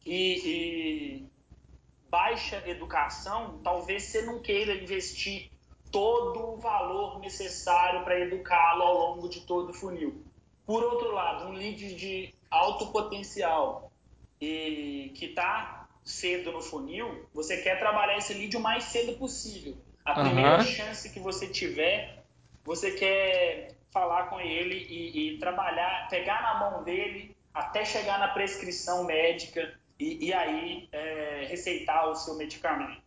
e, 0.07 0.39
e 0.47 1.27
baixa 2.09 2.63
educação, 2.67 3.59
talvez 3.65 4.05
você 4.05 4.23
não 4.23 4.41
queira 4.41 4.75
investir 4.75 5.51
todo 5.93 6.55
o 6.55 6.57
valor 6.57 7.21
necessário 7.21 8.03
para 8.03 8.19
educá-lo 8.19 8.83
ao 8.83 8.95
longo 8.95 9.29
de 9.29 9.43
todo 9.43 9.71
o 9.71 9.75
funil. 9.75 10.25
Por 10.67 10.83
outro 10.83 11.13
lado, 11.13 11.49
um 11.49 11.53
lead 11.53 11.95
de 11.95 12.35
alto 12.51 12.87
potencial 12.87 13.93
e 14.41 15.13
que 15.15 15.27
está 15.27 15.87
cedo 16.03 16.51
no 16.51 16.61
funil, 16.61 17.27
você 17.33 17.59
quer 17.59 17.79
trabalhar 17.79 18.17
esse 18.17 18.35
lead 18.35 18.57
o 18.57 18.61
mais 18.61 18.85
cedo 18.85 19.17
possível. 19.19 19.77
A 20.05 20.15
primeira 20.15 20.59
uhum. 20.59 20.65
chance 20.65 21.09
que 21.11 21.21
você 21.21 21.47
tiver, 21.47 22.25
você 22.65 22.91
quer 22.91 23.77
falar 23.93 24.25
com 24.25 24.41
ele 24.41 24.75
e, 24.75 25.35
e, 25.35 25.39
trabalhar, 25.39 26.09
pegar 26.09 26.43
na 26.43 26.59
mão 26.59 26.83
dele 26.83 27.37
até 27.55 27.85
chegar 27.85 28.19
na 28.19 28.29
prescrição 28.29 29.05
médica 29.05 29.75
e, 30.01 30.27
e 30.27 30.33
aí 30.33 30.89
é, 30.91 31.47
receitar 31.49 32.09
o 32.09 32.17
seu 32.17 32.35
medicamento. 32.35 33.03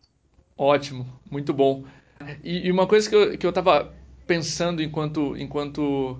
Ótimo, 0.56 1.04
muito 1.30 1.52
bom. 1.52 1.84
E, 2.42 2.66
e 2.66 2.72
uma 2.72 2.86
coisa 2.86 3.08
que 3.08 3.14
eu, 3.14 3.38
que 3.38 3.46
eu 3.46 3.52
tava 3.52 3.92
pensando 4.26 4.82
enquanto, 4.82 5.36
enquanto 5.36 6.18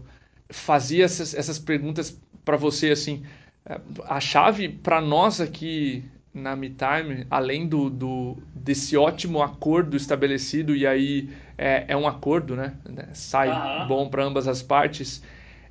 fazia 0.48 1.04
essas, 1.04 1.34
essas 1.34 1.58
perguntas 1.58 2.20
para 2.44 2.56
você, 2.56 2.90
assim, 2.90 3.24
é, 3.64 3.80
a 4.04 4.20
chave 4.20 4.68
para 4.68 5.00
nós 5.00 5.40
aqui 5.40 6.04
na 6.32 6.54
MeTime, 6.54 7.26
além 7.30 7.66
do, 7.66 7.88
do, 7.88 8.36
desse 8.54 8.96
ótimo 8.96 9.42
acordo 9.42 9.96
estabelecido, 9.96 10.76
e 10.76 10.86
aí 10.86 11.30
é, 11.56 11.86
é 11.88 11.96
um 11.96 12.06
acordo, 12.06 12.54
né? 12.54 12.74
Sai 13.14 13.48
uhum. 13.48 13.88
bom 13.88 14.08
para 14.08 14.22
ambas 14.22 14.46
as 14.46 14.62
partes. 14.62 15.22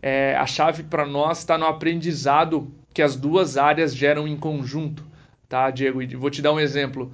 É, 0.02 0.36
a 0.36 0.46
chave 0.46 0.84
para 0.84 1.06
nós 1.06 1.40
está 1.40 1.58
no 1.58 1.66
aprendizado 1.66 2.72
que 2.94 3.02
as 3.02 3.16
duas 3.16 3.58
áreas 3.58 3.96
geram 3.96 4.28
em 4.28 4.36
conjunto, 4.36 5.04
tá, 5.48 5.70
Diego? 5.70 6.02
E 6.02 6.16
vou 6.16 6.30
te 6.30 6.42
dar 6.42 6.52
um 6.52 6.60
exemplo. 6.60 7.12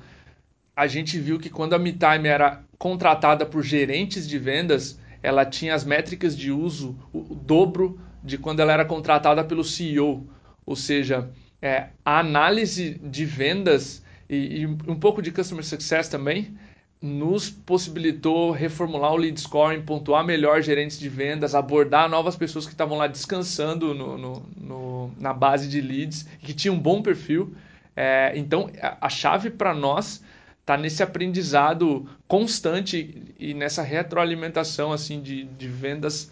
A 0.82 0.88
gente 0.88 1.20
viu 1.20 1.38
que 1.38 1.48
quando 1.48 1.76
a 1.76 1.78
MeTime 1.78 2.28
era 2.28 2.64
contratada 2.80 3.46
por 3.46 3.62
gerentes 3.62 4.28
de 4.28 4.40
vendas, 4.40 5.00
ela 5.22 5.46
tinha 5.46 5.76
as 5.76 5.86
métricas 5.86 6.36
de 6.36 6.52
uso 6.52 6.98
o 7.14 7.36
dobro 7.36 8.02
de 8.24 8.36
quando 8.36 8.62
ela 8.62 8.74
era 8.74 8.84
contratada 8.84 9.44
pelo 9.44 9.64
CEO. 9.64 10.26
Ou 10.66 10.76
seja, 10.76 11.30
é, 11.62 11.90
a 12.04 12.18
análise 12.18 13.00
de 13.04 13.26
vendas 13.26 14.04
e, 14.28 14.62
e, 14.62 14.66
um 14.66 15.00
pouco 15.00 15.22
de 15.22 15.32
customer 15.32 15.64
success 15.64 16.10
também 16.10 16.58
nos 17.00 17.48
possibilitou 17.48 18.50
reformular 18.50 19.14
o 19.14 19.18
lead 19.18 19.40
scoring, 19.40 19.84
pontuar 19.84 20.26
melhor 20.26 20.64
gerentes 20.64 20.98
de 20.98 21.10
vendas, 21.10 21.54
abordar 21.54 22.10
novas 22.10 22.36
pessoas 22.36 22.66
que 22.66 22.72
estavam 22.72 22.98
lá 22.98 23.06
descansando 23.06 23.94
no, 23.94 24.18
no, 24.18 24.46
no, 24.58 25.12
na 25.20 25.32
base 25.32 25.70
de 25.70 25.80
leads, 25.80 26.28
que 26.40 26.56
tinham 26.56 26.74
um 26.74 26.80
bom 26.80 27.04
perfil. 27.04 27.54
É, 27.96 28.34
então, 28.36 28.72
a, 28.82 29.06
a 29.06 29.10
chave 29.10 29.52
para 29.52 29.76
nós 29.76 30.24
está 30.62 30.78
nesse 30.78 31.04
aprendizado 31.04 32.10
constante 32.28 33.34
e 33.38 33.54
nessa 33.54 33.82
retroalimentação 33.82 34.92
assim 34.92 35.22
de, 35.22 35.44
de 35.44 35.68
vendas 35.68 36.32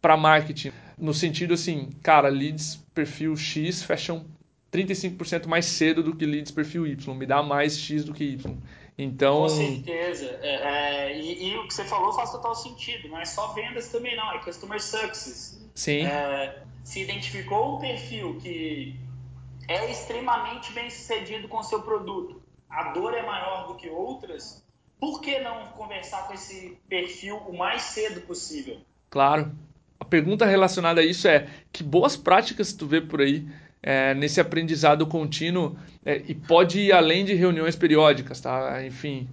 para 0.00 0.16
marketing. 0.16 0.72
No 0.96 1.14
sentido 1.14 1.54
assim, 1.54 1.90
cara, 2.02 2.28
leads 2.28 2.84
perfil 2.92 3.36
X 3.36 3.82
fecham 3.82 4.26
35% 4.72 5.46
mais 5.46 5.66
cedo 5.66 6.02
do 6.02 6.16
que 6.16 6.26
leads 6.26 6.50
perfil 6.50 6.86
Y, 6.86 7.14
me 7.14 7.26
dá 7.26 7.42
mais 7.42 7.78
X 7.78 8.04
do 8.04 8.12
que 8.12 8.24
Y. 8.24 8.56
Então... 8.98 9.42
Com 9.42 9.48
certeza. 9.48 10.38
É, 10.42 11.10
é, 11.10 11.20
e, 11.20 11.50
e, 11.50 11.56
o 11.56 11.68
que 11.68 11.74
você 11.74 11.84
falou 11.84 12.12
faz 12.12 12.32
total 12.32 12.54
sentido. 12.54 13.08
Não 13.08 13.20
é 13.20 13.24
só 13.24 13.52
vendas 13.52 13.88
também, 13.88 14.16
não. 14.16 14.32
É 14.32 14.38
customer 14.40 14.82
success. 14.82 15.64
Sim. 15.72 16.04
É, 16.04 16.62
se 16.82 17.00
identificou 17.00 17.76
um 17.76 17.78
perfil 17.78 18.36
que 18.42 18.96
é 19.68 19.90
extremamente 19.90 20.72
bem 20.72 20.90
sucedido 20.90 21.46
com 21.46 21.58
o 21.58 21.62
seu 21.62 21.82
produto, 21.82 22.42
a 22.68 22.92
dor 22.92 23.14
é 23.14 23.22
maior 23.22 23.66
do 23.66 23.74
que 23.74 23.88
outras, 23.88 24.64
por 25.00 25.20
que 25.20 25.38
não 25.40 25.68
conversar 25.68 26.26
com 26.26 26.34
esse 26.34 26.76
perfil 26.88 27.36
o 27.36 27.56
mais 27.56 27.82
cedo 27.82 28.20
possível? 28.22 28.78
Claro. 29.10 29.52
A 30.00 30.04
pergunta 30.04 30.44
relacionada 30.44 31.00
a 31.00 31.04
isso 31.04 31.28
é: 31.28 31.48
que 31.72 31.82
boas 31.82 32.16
práticas 32.16 32.72
tu 32.72 32.86
vê 32.86 33.00
por 33.00 33.20
aí 33.20 33.48
é, 33.82 34.14
nesse 34.14 34.40
aprendizado 34.40 35.06
contínuo 35.06 35.76
é, 36.04 36.16
e 36.26 36.34
pode 36.34 36.80
ir 36.80 36.92
além 36.92 37.24
de 37.24 37.34
reuniões 37.34 37.76
periódicas, 37.76 38.40
tá? 38.40 38.84
Enfim. 38.84 39.28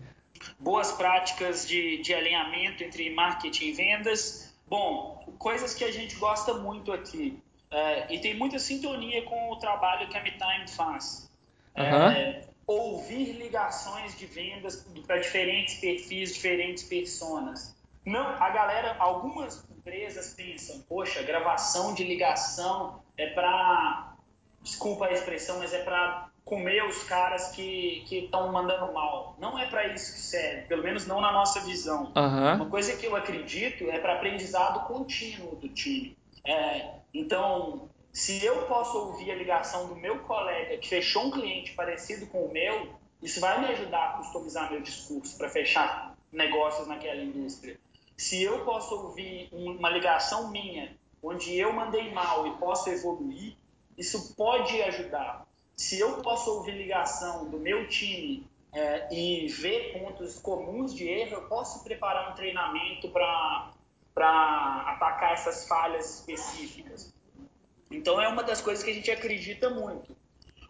Boas 0.60 0.92
práticas 0.92 1.68
de, 1.68 2.02
de 2.02 2.14
alinhamento 2.14 2.84
entre 2.84 3.10
marketing 3.14 3.66
e 3.66 3.74
vendas. 3.74 4.56
Bom, 4.68 5.34
coisas 5.38 5.74
que 5.74 5.84
a 5.84 5.92
gente 5.92 6.16
gosta 6.16 6.54
muito 6.56 6.92
aqui 6.92 7.40
é, 7.72 8.14
e 8.14 8.20
tem 8.20 8.36
muita 8.36 8.60
sintonia 8.60 9.24
com 9.24 9.52
o 9.52 9.58
trabalho 9.58 10.08
que 10.10 10.18
a 10.18 10.24
MeTime 10.24 10.68
faz. 10.68 11.30
Uhum. 11.78 12.55
Ouvir 12.68 13.34
ligações 13.34 14.18
de 14.18 14.26
vendas 14.26 14.86
para 15.06 15.18
diferentes 15.18 15.76
perfis, 15.76 16.34
diferentes 16.34 16.84
personas. 16.84 17.76
Não, 18.06 18.26
a 18.26 18.50
galera, 18.50 18.96
algumas 19.00 19.64
empresas 19.70 20.34
pensam, 20.34 20.82
poxa, 20.88 21.22
gravação 21.24 21.94
de 21.94 22.04
ligação 22.04 23.02
é 23.18 23.28
para 23.28 24.16
desculpa 24.62 25.06
a 25.06 25.12
expressão, 25.12 25.60
mas 25.60 25.74
é 25.74 25.84
para 25.84 26.30
comer 26.44 26.84
os 26.86 27.04
caras 27.04 27.50
que 27.50 28.06
estão 28.12 28.52
mandando 28.52 28.92
mal. 28.94 29.36
Não 29.40 29.58
é 29.58 29.68
para 29.68 29.88
isso 29.88 30.14
que 30.14 30.20
serve, 30.20 30.64
pelo 30.64 30.84
menos 30.84 31.08
não 31.08 31.22
na 31.22 31.32
nossa 31.32 31.60
visão. 31.62 32.12
Uhum. 32.16 32.56
Uma 32.56 32.66
coisa 32.70 32.96
que 32.96 33.06
eu 33.06 33.16
acredito 33.16 33.90
é 33.90 34.00
para 34.00 34.14
aprendizado 34.14 34.88
contínuo 34.88 35.56
do 35.56 35.70
time. 35.70 36.16
É, 36.46 36.96
então, 37.14 37.90
se 38.16 38.46
eu 38.46 38.62
posso 38.62 38.98
ouvir 38.98 39.30
a 39.30 39.36
ligação 39.36 39.90
do 39.90 39.96
meu 39.98 40.20
colega 40.20 40.78
que 40.78 40.88
fechou 40.88 41.24
um 41.24 41.32
cliente 41.32 41.74
parecido 41.74 42.26
com 42.28 42.46
o 42.46 42.52
meu, 42.52 42.94
isso 43.22 43.42
vai 43.42 43.60
me 43.60 43.68
ajudar 43.74 44.06
a 44.06 44.14
customizar 44.14 44.72
meu 44.72 44.80
discurso 44.80 45.38
para 45.38 45.50
fechar 45.50 46.16
negócios 46.32 46.88
naquela 46.88 47.22
indústria. 47.22 47.78
Se 48.16 48.42
eu 48.42 48.64
posso 48.64 48.96
ouvir 48.96 49.50
uma 49.52 49.90
ligação 49.90 50.50
minha, 50.50 50.96
onde 51.22 51.58
eu 51.58 51.74
mandei 51.74 52.10
mal 52.14 52.48
e 52.48 52.52
posso 52.52 52.90
evoluir, 52.90 53.58
isso 53.98 54.34
pode 54.34 54.82
ajudar. 54.84 55.46
Se 55.76 56.00
eu 56.00 56.22
posso 56.22 56.50
ouvir 56.52 56.72
ligação 56.72 57.50
do 57.50 57.60
meu 57.60 57.86
time 57.90 58.48
é, 58.72 59.14
e 59.14 59.48
ver 59.50 59.92
pontos 59.92 60.40
comuns 60.40 60.96
de 60.96 61.06
erro, 61.06 61.34
eu 61.34 61.50
posso 61.50 61.84
preparar 61.84 62.32
um 62.32 62.36
treinamento 62.36 63.10
para 63.10 63.74
atacar 64.88 65.34
essas 65.34 65.68
falhas 65.68 66.20
específicas. 66.20 67.14
Então 67.90 68.22
é 68.22 68.28
uma 68.28 68.44
das 68.44 68.62
coisas 68.62 68.84
que 68.84 68.92
a 68.92 68.94
gente 68.94 69.12
acredita 69.12 69.70
muito. 69.70 70.16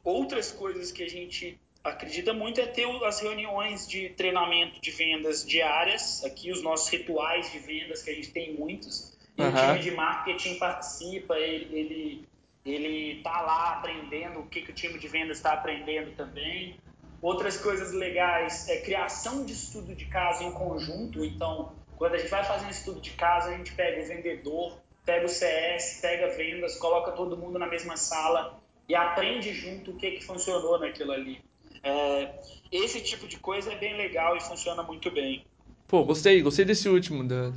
Outras 0.03 0.51
coisas 0.51 0.91
que 0.91 1.03
a 1.03 1.09
gente 1.09 1.59
acredita 1.83 2.33
muito 2.33 2.59
é 2.59 2.65
ter 2.65 2.87
as 3.05 3.19
reuniões 3.19 3.87
de 3.87 4.09
treinamento 4.09 4.81
de 4.81 4.91
vendas 4.91 5.45
diárias, 5.45 6.23
aqui 6.23 6.51
os 6.51 6.61
nossos 6.61 6.89
rituais 6.89 7.51
de 7.51 7.59
vendas, 7.59 8.01
que 8.01 8.09
a 8.09 8.13
gente 8.13 8.31
tem 8.31 8.53
muitos, 8.53 9.15
e 9.37 9.41
uhum. 9.41 9.49
o 9.49 9.51
time 9.53 9.79
de 9.79 9.91
marketing 9.91 10.57
participa, 10.57 11.37
ele, 11.37 11.77
ele 11.77 12.27
ele 12.65 13.17
está 13.17 13.41
lá 13.41 13.73
aprendendo 13.73 14.39
o 14.39 14.47
que, 14.47 14.61
que 14.61 14.71
o 14.71 14.73
time 14.73 14.97
de 14.97 15.07
vendas 15.07 15.37
está 15.37 15.53
aprendendo 15.53 16.15
também. 16.15 16.79
Outras 17.21 17.57
coisas 17.57 17.93
legais 17.93 18.67
é 18.67 18.81
criação 18.81 19.45
de 19.45 19.53
estudo 19.53 19.93
de 19.93 20.05
caso 20.05 20.43
em 20.43 20.51
conjunto. 20.51 21.23
Então, 21.23 21.73
quando 21.95 22.15
a 22.15 22.17
gente 22.17 22.29
vai 22.29 22.43
fazer 22.43 22.65
um 22.65 22.69
estudo 22.69 22.99
de 22.99 23.11
caso, 23.11 23.49
a 23.49 23.57
gente 23.57 23.71
pega 23.73 24.01
o 24.01 24.07
vendedor, 24.07 24.81
pega 25.05 25.25
o 25.25 25.29
CS, 25.29 25.99
pega 26.01 26.29
vendas, 26.35 26.75
coloca 26.77 27.11
todo 27.11 27.37
mundo 27.37 27.59
na 27.59 27.67
mesma 27.67 27.95
sala 27.95 28.59
e 28.89 28.95
aprende 28.95 29.53
junto 29.53 29.91
o 29.91 29.95
que, 29.95 30.11
que 30.11 30.25
funcionou 30.25 30.79
naquilo 30.79 31.11
ali. 31.11 31.41
É, 31.83 32.33
esse 32.71 32.99
tipo 33.01 33.27
de 33.27 33.37
coisa 33.37 33.71
é 33.71 33.77
bem 33.77 33.95
legal 33.95 34.35
e 34.35 34.41
funciona 34.41 34.81
muito 34.81 35.11
bem. 35.11 35.45
Pô, 35.87 36.03
gostei, 36.03 36.41
gostei 36.41 36.65
desse 36.65 36.89
último, 36.89 37.23
da, 37.23 37.51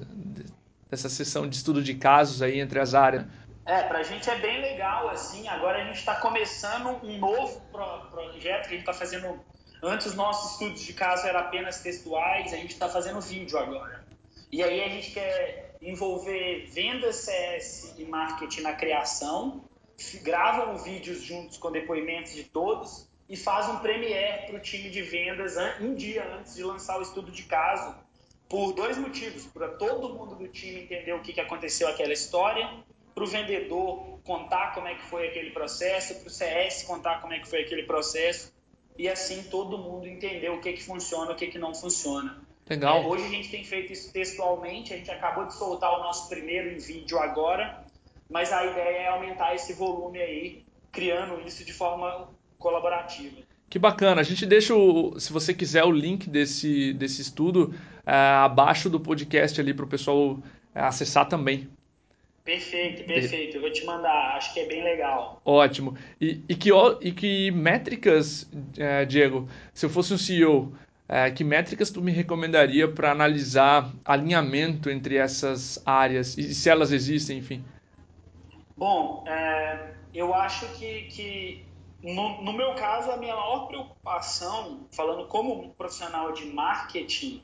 dessa 0.91 1.09
sessão 1.09 1.49
de 1.49 1.57
estudo 1.57 1.83
de 1.83 1.95
casos 1.95 2.43
aí 2.43 2.61
entre 2.61 2.79
as 2.79 2.95
áreas. 2.95 3.25
É, 3.65 3.83
pra 3.83 4.03
gente 4.03 4.29
é 4.29 4.39
bem 4.39 4.61
legal, 4.61 5.09
assim. 5.09 5.49
Agora 5.49 5.83
a 5.83 5.85
gente 5.85 5.99
está 5.99 6.17
começando 6.17 6.89
um 7.05 7.19
novo 7.19 7.61
pro, 7.73 8.11
projeto 8.11 8.69
que 8.69 8.75
a 8.75 8.79
gente 8.79 8.81
está 8.81 8.93
fazendo. 8.93 9.41
Antes 9.83 10.07
os 10.09 10.15
nossos 10.15 10.53
estudos 10.53 10.83
de 10.83 10.93
caso 10.93 11.27
eram 11.27 11.41
apenas 11.41 11.81
textuais, 11.81 12.53
a 12.53 12.57
gente 12.57 12.73
está 12.73 12.89
fazendo 12.89 13.21
vídeo 13.21 13.59
agora. 13.59 14.05
E 14.51 14.63
aí 14.63 14.83
a 14.83 14.89
gente 14.89 15.13
quer 15.13 15.68
envolver 15.81 16.67
vendas, 16.71 17.17
CS 17.17 17.95
e 17.99 18.05
marketing 18.05 18.63
na 18.63 18.73
criação, 18.75 19.65
gravam 20.23 20.77
vídeos 20.79 21.23
juntos 21.23 21.57
com 21.57 21.73
depoimentos 21.73 22.33
de 22.35 22.45
todos 22.45 23.09
e 23.29 23.37
faz 23.37 23.69
um 23.69 23.79
premiere 23.79 24.47
para 24.47 24.57
o 24.57 24.61
time 24.61 24.89
de 24.89 25.03
vendas 25.03 25.57
um 25.81 25.95
dia 25.95 26.25
antes 26.39 26.55
de 26.55 26.63
lançar 26.63 26.99
o 26.99 27.03
estudo 27.03 27.31
de 27.31 27.43
caso, 27.43 27.95
por 28.49 28.73
dois 28.73 28.97
motivos: 28.97 29.45
para 29.47 29.69
todo 29.69 30.15
mundo 30.15 30.35
do 30.35 30.49
time 30.49 30.83
entender 30.83 31.13
o 31.13 31.21
que, 31.21 31.33
que 31.33 31.41
aconteceu 31.41 31.89
aquela 31.89 32.13
história 32.13 32.69
para 33.15 33.25
o 33.25 33.27
vendedor 33.27 34.21
contar 34.25 34.75
como 34.75 34.87
é 34.87 34.95
que 34.95 35.03
foi 35.07 35.29
aquele 35.29 35.51
processo, 35.51 36.15
para 36.15 36.29
o 36.29 36.31
CS 36.31 36.85
contar 36.85 37.21
como 37.21 37.33
é 37.33 37.41
que 37.41 37.49
foi 37.49 37.63
aquele 37.63 37.83
processo, 37.83 38.55
e 38.97 39.09
assim 39.09 39.43
todo 39.45 39.77
mundo 39.77 40.07
entender 40.07 40.51
o 40.51 40.61
que, 40.61 40.73
que 40.73 40.83
funciona, 40.83 41.33
o 41.33 41.35
que, 41.35 41.49
que 41.49 41.59
não 41.59 41.75
funciona. 41.75 42.48
Legal. 42.69 43.03
É, 43.03 43.07
hoje 43.07 43.25
a 43.25 43.29
gente 43.29 43.51
tem 43.51 43.65
feito 43.65 43.93
isso 43.93 44.13
textualmente, 44.13 44.93
a 44.93 44.97
gente 44.97 45.11
acabou 45.11 45.47
de 45.47 45.55
soltar 45.55 45.99
o 45.99 46.03
nosso 46.03 46.29
primeiro 46.29 46.71
em 46.71 46.79
vídeo 46.79 47.19
agora, 47.19 47.85
mas 48.31 48.53
a 48.53 48.65
ideia 48.65 48.99
é 48.99 49.09
aumentar 49.09 49.55
esse 49.55 49.73
volume 49.73 50.21
aí, 50.21 50.65
criando 50.93 51.41
isso 51.47 51.65
de 51.65 51.73
forma 51.73 52.29
colaborativa. 52.59 53.39
Que 53.71 53.79
bacana. 53.79 54.21
A 54.21 54.25
gente 54.25 54.47
deixa, 54.47 54.75
o, 54.75 55.19
se 55.21 55.33
você 55.33 55.53
quiser, 55.53 55.85
o 55.85 55.91
link 55.91 56.29
desse, 56.29 56.93
desse 56.95 57.21
estudo 57.23 57.75
é, 58.07 58.13
abaixo 58.13 58.89
do 58.89 58.99
podcast 58.99 59.61
ali 59.61 59.75
para 59.75 59.85
o 59.85 59.89
pessoal 59.89 60.39
é, 60.75 60.81
acessar 60.81 61.29
também. 61.29 61.69
Perfeito, 62.45 63.05
perfeito. 63.05 63.59
Eu 63.59 63.61
vou 63.61 63.71
te 63.71 63.85
mandar, 63.85 64.37
acho 64.37 64.55
que 64.55 64.61
é 64.61 64.67
bem 64.67 64.83
legal. 64.83 65.41
Ótimo. 65.45 65.99
E, 66.19 66.41
e, 66.49 66.55
que, 66.55 66.71
e 67.03 67.13
que 67.13 67.51
métricas, 67.51 68.51
é, 68.79 69.05
Diego, 69.05 69.47
se 69.75 69.85
eu 69.85 69.91
fosse 69.91 70.15
um 70.15 70.19
CEO, 70.19 70.73
é, 71.09 71.31
que 71.31 71.43
métricas 71.43 71.91
tu 71.91 72.03
me 72.03 72.13
recomendaria 72.13 72.87
para 72.87 73.11
analisar 73.11 73.91
alinhamento 74.05 74.91
entre 74.91 75.17
essas 75.17 75.83
áreas 75.87 76.37
e 76.37 76.55
se 76.55 76.69
elas 76.69 76.93
existem, 76.93 77.39
enfim? 77.39 77.65
Bom, 78.77 79.25
é, 79.27 79.95
eu 80.13 80.35
acho 80.35 80.69
que, 80.75 81.03
que 81.05 81.65
no, 82.03 82.43
no, 82.43 82.53
meu 82.53 82.75
caso, 82.75 83.11
a 83.11 83.17
minha 83.17 83.35
maior 83.35 83.67
preocupação, 83.67 84.87
falando 84.93 85.27
como 85.27 85.71
profissional 85.75 86.33
de 86.33 86.45
marketing, 86.45 87.41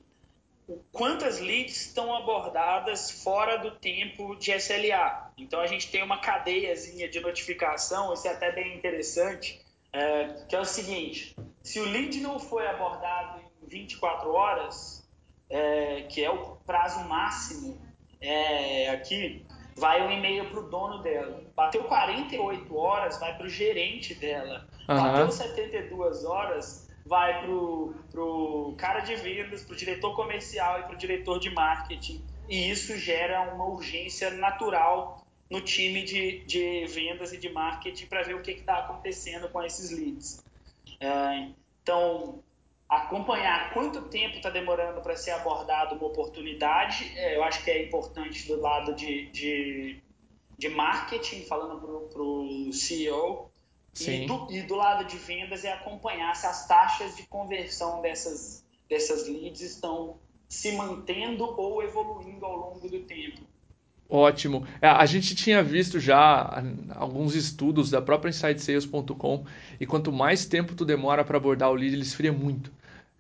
quantas 0.92 1.40
leads 1.40 1.86
estão 1.86 2.14
abordadas 2.14 3.22
fora 3.22 3.56
do 3.56 3.72
tempo 3.72 4.36
de 4.36 4.52
SLA. 4.52 5.32
Então 5.36 5.60
a 5.60 5.66
gente 5.66 5.90
tem 5.90 6.02
uma 6.02 6.18
cadeiazinha 6.18 7.08
de 7.08 7.18
notificação, 7.18 8.12
isso 8.12 8.28
é 8.28 8.30
até 8.30 8.52
bem 8.52 8.76
interessante, 8.76 9.60
é, 9.92 10.44
que 10.48 10.54
é 10.54 10.60
o 10.60 10.64
seguinte: 10.64 11.34
se 11.62 11.80
o 11.80 11.84
lead 11.84 12.20
não 12.20 12.38
foi 12.38 12.66
abordado 12.66 13.40
24 13.68 14.32
horas, 14.32 15.08
é, 15.48 16.02
que 16.02 16.24
é 16.24 16.30
o 16.30 16.56
prazo 16.66 17.00
máximo 17.08 17.78
é, 18.20 18.90
aqui, 18.90 19.44
vai 19.76 20.06
um 20.06 20.10
e-mail 20.10 20.48
para 20.50 20.60
o 20.60 20.68
dono 20.68 21.02
dela. 21.02 21.42
Bateu 21.54 21.84
48 21.84 22.76
horas, 22.76 23.18
vai 23.18 23.36
para 23.36 23.46
o 23.46 23.48
gerente 23.48 24.14
dela. 24.14 24.66
Uhum. 24.88 24.96
Bateu 24.96 25.30
72 25.30 26.24
horas, 26.24 26.88
vai 27.04 27.42
pro, 27.42 27.94
pro 28.10 28.74
cara 28.78 29.00
de 29.00 29.14
vendas, 29.16 29.64
pro 29.64 29.76
diretor 29.76 30.14
comercial 30.14 30.80
e 30.80 30.82
pro 30.84 30.96
diretor 30.96 31.38
de 31.38 31.50
marketing. 31.50 32.24
E 32.48 32.70
isso 32.70 32.96
gera 32.96 33.54
uma 33.54 33.64
urgência 33.66 34.30
natural 34.30 35.24
no 35.50 35.60
time 35.60 36.02
de, 36.02 36.44
de 36.44 36.86
vendas 36.86 37.32
e 37.32 37.38
de 37.38 37.50
marketing 37.50 38.06
para 38.06 38.22
ver 38.22 38.34
o 38.34 38.42
que 38.42 38.52
está 38.52 38.78
acontecendo 38.78 39.48
com 39.48 39.62
esses 39.62 39.90
leads. 39.90 40.42
É, 41.00 41.48
então, 41.82 42.42
acompanhar 42.96 43.72
quanto 43.72 44.02
tempo 44.02 44.36
está 44.36 44.50
demorando 44.50 45.00
para 45.00 45.16
ser 45.16 45.32
abordada 45.32 45.94
uma 45.94 46.06
oportunidade, 46.06 47.12
é, 47.16 47.36
eu 47.36 47.44
acho 47.44 47.62
que 47.64 47.70
é 47.70 47.84
importante 47.84 48.46
do 48.46 48.60
lado 48.60 48.94
de, 48.94 49.30
de, 49.30 50.02
de 50.58 50.68
marketing, 50.68 51.42
falando 51.42 51.80
para 51.80 52.22
o 52.22 52.72
CEO, 52.72 53.50
e 54.00 54.26
do, 54.26 54.46
e 54.50 54.62
do, 54.62 54.74
lado 54.74 55.04
de 55.06 55.16
vendas 55.16 55.64
é 55.64 55.72
acompanhar 55.72 56.34
se 56.34 56.46
as 56.46 56.66
taxas 56.66 57.16
de 57.16 57.22
conversão 57.24 58.02
dessas, 58.02 58.64
dessas 58.88 59.28
leads 59.28 59.60
estão 59.60 60.18
se 60.48 60.72
mantendo 60.72 61.44
ou 61.44 61.82
evoluindo 61.82 62.44
ao 62.44 62.56
longo 62.56 62.88
do 62.88 63.00
tempo. 63.00 63.40
Ótimo. 64.08 64.66
É, 64.80 64.88
a 64.88 65.06
gente 65.06 65.34
tinha 65.34 65.62
visto 65.62 65.98
já 65.98 66.62
alguns 66.94 67.34
estudos 67.34 67.90
da 67.90 68.02
própria 68.02 68.30
InsideSales.com 68.30 69.44
e 69.80 69.86
quanto 69.86 70.12
mais 70.12 70.44
tempo 70.44 70.74
tu 70.74 70.84
demora 70.84 71.24
para 71.24 71.36
abordar 71.36 71.70
o 71.70 71.74
lead, 71.74 71.94
ele 71.94 72.02
esfria 72.02 72.32
muito. 72.32 72.70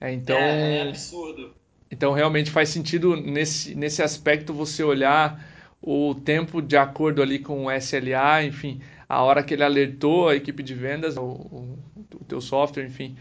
É, 0.04 0.12
então, 0.12 0.36
é, 0.36 0.78
é 0.78 0.88
absurdo. 0.88 1.54
Então 1.90 2.12
realmente 2.12 2.50
faz 2.50 2.68
sentido 2.68 3.16
nesse, 3.16 3.74
nesse 3.74 4.02
aspecto 4.02 4.52
você 4.52 4.84
olhar 4.84 5.42
o 5.80 6.14
tempo 6.14 6.60
de 6.60 6.76
acordo 6.76 7.22
ali 7.22 7.38
com 7.38 7.66
o 7.66 7.72
SLA, 7.72 8.44
enfim, 8.44 8.82
a 9.08 9.22
hora 9.22 9.42
que 9.42 9.54
ele 9.54 9.64
alertou 9.64 10.28
a 10.28 10.36
equipe 10.36 10.62
de 10.62 10.74
vendas, 10.74 11.16
o, 11.16 11.22
o, 11.22 11.78
o 12.20 12.24
teu 12.24 12.40
software, 12.40 12.84
enfim, 12.84 13.16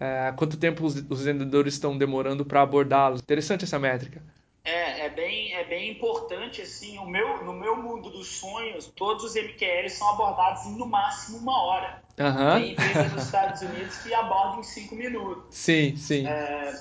é, 0.00 0.32
quanto 0.34 0.56
tempo 0.56 0.86
os, 0.86 1.04
os 1.08 1.24
vendedores 1.24 1.74
estão 1.74 1.98
demorando 1.98 2.46
para 2.46 2.62
abordá-los. 2.62 3.20
Interessante 3.20 3.64
essa 3.64 3.78
métrica. 3.78 4.22
É, 4.64 5.06
é 5.06 5.10
bem, 5.10 5.52
é 5.54 5.64
bem 5.64 5.90
importante, 5.90 6.62
assim, 6.62 6.96
o 6.98 7.06
meu, 7.06 7.44
no 7.44 7.52
meu 7.52 7.76
mundo 7.76 8.10
dos 8.10 8.28
sonhos, 8.28 8.86
todos 8.94 9.24
os 9.24 9.34
MQLs 9.34 9.96
são 9.96 10.08
abordados 10.10 10.64
em 10.66 10.76
no 10.76 10.86
máximo 10.86 11.38
uma 11.38 11.62
hora. 11.64 12.02
Uhum. 12.18 12.60
Tem 12.60 12.72
empresas 12.72 13.12
nos 13.12 13.24
Estados 13.24 13.62
Unidos 13.62 13.96
que 13.98 14.14
abordam 14.14 14.60
em 14.60 14.62
cinco 14.62 14.94
minutos. 14.94 15.44
Sim, 15.50 15.96
sim. 15.96 16.26
É, 16.28 16.74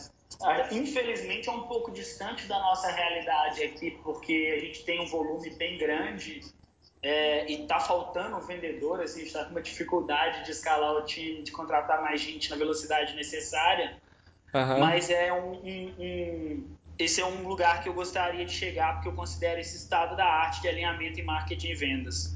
infelizmente 0.71 1.49
é 1.49 1.51
um 1.51 1.63
pouco 1.63 1.91
distante 1.91 2.45
da 2.45 2.59
nossa 2.59 2.91
realidade 2.91 3.63
aqui, 3.63 3.91
porque 4.03 4.53
a 4.55 4.59
gente 4.59 4.83
tem 4.83 5.01
um 5.01 5.07
volume 5.07 5.49
bem 5.51 5.77
grande 5.77 6.41
é, 7.01 7.51
e 7.51 7.65
tá 7.65 7.79
faltando 7.79 8.37
um 8.37 8.41
vendedor, 8.41 9.01
assim, 9.01 9.23
está 9.23 9.45
com 9.45 9.51
uma 9.51 9.61
dificuldade 9.61 10.45
de 10.45 10.51
escalar 10.51 10.93
o 10.93 11.03
time, 11.03 11.41
de 11.41 11.51
contratar 11.51 12.01
mais 12.01 12.21
gente 12.21 12.49
na 12.49 12.55
velocidade 12.55 13.15
necessária. 13.15 13.97
Uhum. 14.53 14.79
Mas 14.79 15.09
é 15.09 15.33
um, 15.33 15.53
um, 15.53 15.95
um, 15.97 16.63
esse 17.03 17.19
é 17.19 17.25
um 17.25 17.47
lugar 17.47 17.81
que 17.81 17.89
eu 17.89 17.93
gostaria 17.93 18.45
de 18.45 18.51
chegar, 18.51 18.93
porque 18.93 19.07
eu 19.07 19.13
considero 19.13 19.59
esse 19.59 19.75
estado 19.75 20.15
da 20.15 20.25
arte 20.25 20.61
de 20.61 20.67
alinhamento 20.67 21.19
em 21.19 21.23
marketing 21.23 21.69
e 21.69 21.75
vendas. 21.75 22.35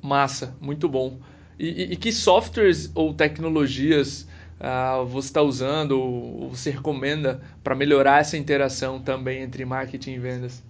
Massa, 0.00 0.56
muito 0.60 0.88
bom. 0.88 1.20
E, 1.58 1.68
e, 1.68 1.92
e 1.92 1.96
que 1.96 2.12
softwares 2.12 2.90
ou 2.94 3.12
tecnologias 3.12 4.26
uh, 4.60 5.04
você 5.06 5.28
está 5.28 5.42
usando 5.42 5.92
ou 5.92 6.48
você 6.50 6.70
recomenda 6.70 7.40
para 7.62 7.74
melhorar 7.74 8.20
essa 8.20 8.36
interação 8.36 9.00
também 9.00 9.42
entre 9.42 9.64
marketing 9.64 10.12
e 10.12 10.18
vendas? 10.18 10.62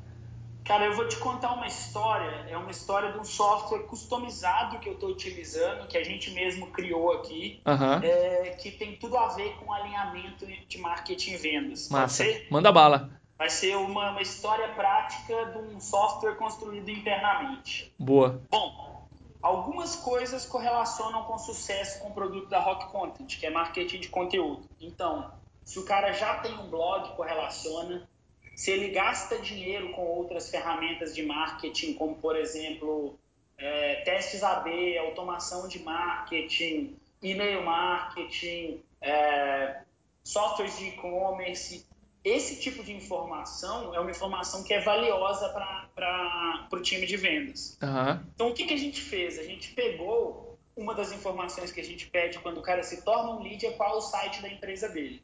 Cara, 0.65 0.87
eu 0.87 0.95
vou 0.95 1.09
te 1.09 1.17
contar 1.17 1.53
uma 1.53 1.67
história. 1.67 2.47
É 2.49 2.57
uma 2.57 2.71
história 2.71 3.13
de 3.13 3.19
um 3.19 3.25
software 3.25 3.81
customizado 3.81 4.79
que 4.79 4.89
eu 4.89 4.95
estou 4.95 5.11
utilizando, 5.11 5.87
que 5.89 5.99
a 5.99 6.05
gente 6.05 6.31
mesmo 6.31 6.69
criou 6.69 7.13
aqui, 7.13 7.61
uhum. 7.67 8.01
é, 8.03 8.51
que 8.61 8.71
tem 8.71 8.97
tudo 8.97 9.17
a 9.17 9.29
ver 9.29 9.57
com 9.57 9.73
alinhamento 9.73 10.47
de 10.47 10.79
marketing 10.79 11.33
e 11.33 11.37
vendas. 11.37 11.89
Massa. 11.89 12.25
Manda 12.51 12.71
bala. 12.71 13.11
Vai 13.37 13.51
ser 13.51 13.77
uma, 13.77 14.11
uma 14.11 14.23
história 14.23 14.69
prática 14.69 15.47
de 15.47 15.59
um 15.59 15.81
software 15.81 16.37
construído 16.37 16.89
internamente. 16.89 17.93
Boa. 17.99 18.41
Bom, 18.49 19.09
algumas 19.43 19.97
coisas 19.97 20.47
correlacionam 20.47 21.25
com 21.25 21.37
sucesso 21.39 22.01
com 22.01 22.11
o 22.11 22.13
produto 22.13 22.49
da 22.49 22.61
Rock 22.61 22.87
Content, 22.93 23.39
que 23.39 23.45
é 23.45 23.51
marketing 23.51 23.99
de 23.99 24.09
conteúdo. 24.09 24.69
Então, 24.81 25.33
se 25.65 25.79
o 25.79 25.85
cara 25.85 26.13
já 26.13 26.37
tem 26.37 26.57
um 26.57 26.69
blog, 26.69 27.17
correlaciona 27.17 28.09
se 28.55 28.71
ele 28.71 28.89
gasta 28.89 29.39
dinheiro 29.39 29.93
com 29.93 30.03
outras 30.03 30.51
ferramentas 30.51 31.15
de 31.15 31.23
marketing, 31.23 31.95
como 31.95 32.17
por 32.17 32.37
exemplo 32.37 33.19
é, 33.59 33.97
testes 34.03 34.43
AB, 34.43 34.99
automação 34.99 35.69
de 35.69 35.79
marketing, 35.81 36.97
e-mail 37.23 37.65
marketing, 37.65 38.83
é, 39.01 39.83
softwares 40.25 40.79
de 40.79 40.89
e-commerce, 40.89 41.87
esse 42.25 42.61
tipo 42.61 42.85
de 42.85 42.93
informação 42.93 43.95
é 43.95 44.01
uma 44.01 44.11
informação 44.11 44.63
que 44.63 44.73
é 44.73 44.81
valiosa 44.81 45.49
para 45.49 46.69
o 46.73 46.81
time 46.81 47.05
de 47.05 47.17
vendas. 47.17 47.77
Uhum. 47.83 48.21
Então, 48.35 48.49
o 48.51 48.55
que, 48.55 48.65
que 48.65 48.75
a 48.75 48.79
gente 48.79 49.01
fez? 49.01 49.39
A 49.39 49.43
gente 49.43 49.73
pegou 49.73 50.59
uma 50.77 50.95
das 50.95 51.13
informações 51.13 51.73
que 51.73 51.81
a 51.81 51.85
gente 51.85 52.07
pede 52.07 52.39
quando 52.39 52.59
o 52.59 52.63
cara 52.63 52.83
se 52.83 53.03
torna 53.03 53.33
um 53.33 53.43
lead, 53.43 53.67
é 53.67 53.73
qual 53.73 53.99
o 53.99 54.01
site 54.01 54.41
da 54.41 54.49
empresa 54.49 54.89
dele. 54.89 55.23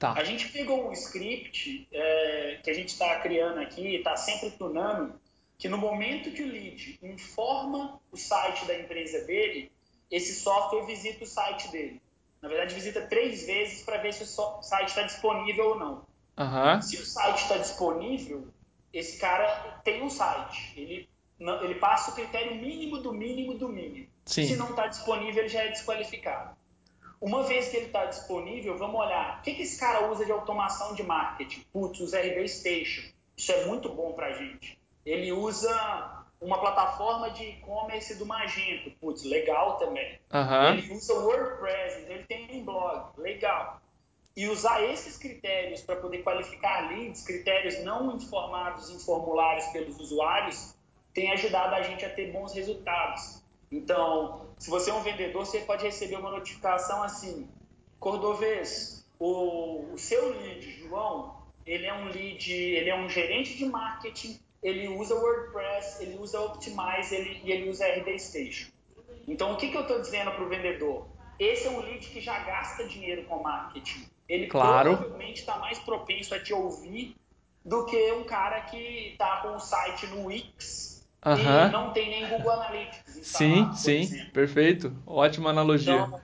Tá. 0.00 0.14
A 0.14 0.24
gente 0.24 0.48
pegou 0.48 0.88
um 0.88 0.92
script 0.92 1.86
é, 1.92 2.58
que 2.64 2.70
a 2.70 2.72
gente 2.72 2.88
está 2.88 3.20
criando 3.20 3.60
aqui, 3.60 3.96
está 3.96 4.16
sempre 4.16 4.50
tunando, 4.52 5.20
que 5.58 5.68
no 5.68 5.76
momento 5.76 6.30
que 6.30 6.42
o 6.42 6.46
lead 6.46 6.98
informa 7.02 8.00
o 8.10 8.16
site 8.16 8.64
da 8.64 8.78
empresa 8.80 9.26
dele, 9.26 9.70
esse 10.10 10.34
software 10.40 10.86
visita 10.86 11.22
o 11.22 11.26
site 11.26 11.68
dele. 11.68 12.00
Na 12.40 12.48
verdade, 12.48 12.74
visita 12.74 13.02
três 13.02 13.44
vezes 13.44 13.82
para 13.82 13.98
ver 13.98 14.14
se 14.14 14.22
o 14.22 14.62
site 14.62 14.88
está 14.88 15.02
disponível 15.02 15.68
ou 15.68 15.78
não. 15.78 16.06
Uhum. 16.38 16.80
Se 16.80 16.96
o 16.96 17.04
site 17.04 17.42
está 17.42 17.58
disponível, 17.58 18.48
esse 18.94 19.18
cara 19.18 19.82
tem 19.84 20.02
um 20.02 20.08
site. 20.08 20.72
Ele, 20.78 21.08
ele 21.38 21.74
passa 21.74 22.10
o 22.10 22.14
critério 22.14 22.54
mínimo 22.54 23.02
do 23.02 23.12
mínimo 23.12 23.52
do 23.58 23.68
mínimo. 23.68 24.08
Sim. 24.24 24.46
Se 24.46 24.56
não 24.56 24.70
está 24.70 24.86
disponível, 24.86 25.40
ele 25.42 25.50
já 25.50 25.62
é 25.62 25.68
desqualificado. 25.68 26.56
Uma 27.20 27.42
vez 27.42 27.68
que 27.68 27.76
ele 27.76 27.86
está 27.86 28.06
disponível, 28.06 28.78
vamos 28.78 28.98
olhar 28.98 29.38
o 29.38 29.42
que, 29.42 29.54
que 29.54 29.62
esse 29.62 29.78
cara 29.78 30.10
usa 30.10 30.24
de 30.24 30.32
automação 30.32 30.94
de 30.94 31.02
marketing. 31.02 31.64
Putz, 31.72 32.00
usa 32.00 32.18
RD 32.18 32.48
Station. 32.48 33.02
Isso 33.36 33.52
é 33.52 33.66
muito 33.66 33.90
bom 33.90 34.12
para 34.12 34.28
a 34.28 34.32
gente. 34.32 34.78
Ele 35.04 35.30
usa 35.30 36.24
uma 36.40 36.58
plataforma 36.58 37.30
de 37.30 37.44
e-commerce 37.44 38.14
do 38.14 38.24
Magento. 38.24 38.90
Putz, 38.92 39.24
legal 39.24 39.76
também. 39.76 40.18
Uhum. 40.32 40.72
Ele 40.72 40.94
usa 40.94 41.12
WordPress, 41.14 42.06
ele 42.08 42.24
tem 42.24 42.48
um 42.52 42.64
blog. 42.64 43.20
Legal. 43.20 43.80
E 44.34 44.48
usar 44.48 44.82
esses 44.84 45.18
critérios 45.18 45.82
para 45.82 45.96
poder 45.96 46.22
qualificar 46.22 46.88
leads, 46.88 47.22
critérios 47.22 47.84
não 47.84 48.16
informados 48.16 48.88
em 48.88 48.98
formulários 48.98 49.66
pelos 49.66 49.98
usuários, 49.98 50.74
tem 51.12 51.30
ajudado 51.32 51.74
a 51.74 51.82
gente 51.82 52.04
a 52.04 52.08
ter 52.08 52.32
bons 52.32 52.54
resultados. 52.54 53.42
Então, 53.70 54.48
se 54.58 54.68
você 54.68 54.90
é 54.90 54.94
um 54.94 55.02
vendedor, 55.02 55.46
você 55.46 55.60
pode 55.60 55.84
receber 55.84 56.16
uma 56.16 56.30
notificação 56.30 57.02
assim: 57.02 57.48
Cordovez, 58.00 59.06
o, 59.18 59.92
o 59.92 59.98
seu 59.98 60.30
lead, 60.30 60.88
João, 60.88 61.36
ele 61.64 61.86
é 61.86 61.94
um 61.94 62.06
lead, 62.06 62.52
ele 62.52 62.90
é 62.90 62.96
um 62.96 63.08
gerente 63.08 63.56
de 63.56 63.64
marketing, 63.66 64.40
ele 64.60 64.88
usa 64.88 65.14
WordPress, 65.14 66.02
ele 66.02 66.18
usa 66.18 66.40
Optimize 66.40 67.14
ele, 67.14 67.40
e 67.44 67.52
ele 67.52 67.70
usa 67.70 67.86
RD 67.86 68.18
Station. 68.18 68.70
Então, 69.28 69.52
o 69.52 69.56
que, 69.56 69.70
que 69.70 69.76
eu 69.76 69.82
estou 69.82 70.00
dizendo 70.00 70.32
para 70.32 70.42
o 70.42 70.48
vendedor? 70.48 71.06
Esse 71.38 71.68
é 71.68 71.70
um 71.70 71.80
lead 71.80 72.08
que 72.08 72.20
já 72.20 72.40
gasta 72.40 72.84
dinheiro 72.84 73.24
com 73.24 73.40
marketing. 73.40 74.04
Ele 74.28 74.48
claro. 74.48 74.96
provavelmente 74.96 75.40
está 75.40 75.56
mais 75.58 75.78
propenso 75.78 76.34
a 76.34 76.40
te 76.40 76.52
ouvir 76.52 77.16
do 77.64 77.86
que 77.86 78.12
um 78.12 78.24
cara 78.24 78.62
que 78.62 79.12
está 79.12 79.42
com 79.42 79.54
o 79.54 79.60
site 79.60 80.06
no 80.08 80.26
Wix 80.26 80.89
Uhum. 81.24 81.34
E 81.36 81.70
não 81.70 81.92
tem 81.92 82.08
nem 82.08 82.28
Google 82.28 82.50
Analytics. 82.52 83.20
Sim, 83.22 83.72
sim, 83.74 84.00
exemplo. 84.00 84.32
perfeito. 84.32 84.96
Ótima 85.06 85.50
analogia. 85.50 85.94
Então, 85.94 86.20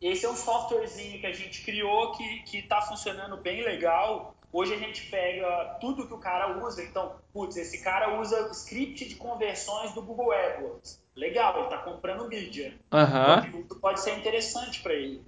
esse 0.00 0.24
é 0.24 0.30
um 0.30 0.36
softwarezinho 0.36 1.20
que 1.20 1.26
a 1.26 1.32
gente 1.32 1.64
criou 1.64 2.12
que 2.12 2.58
está 2.58 2.80
funcionando 2.82 3.36
bem 3.38 3.62
legal. 3.62 4.34
Hoje 4.52 4.74
a 4.74 4.78
gente 4.78 5.10
pega 5.10 5.76
tudo 5.80 6.06
que 6.06 6.14
o 6.14 6.18
cara 6.18 6.64
usa. 6.64 6.82
Então, 6.82 7.16
putz, 7.32 7.56
esse 7.56 7.82
cara 7.82 8.20
usa 8.20 8.48
script 8.52 9.08
de 9.08 9.16
conversões 9.16 9.92
do 9.92 10.02
Google 10.02 10.32
AdWords. 10.32 11.02
Legal, 11.14 11.56
ele 11.56 11.64
está 11.64 11.78
comprando 11.78 12.28
mídia. 12.28 12.74
Uhum. 12.92 13.60
Então, 13.60 13.78
pode 13.78 14.00
ser 14.00 14.16
interessante 14.16 14.80
para 14.82 14.94
ele. 14.94 15.24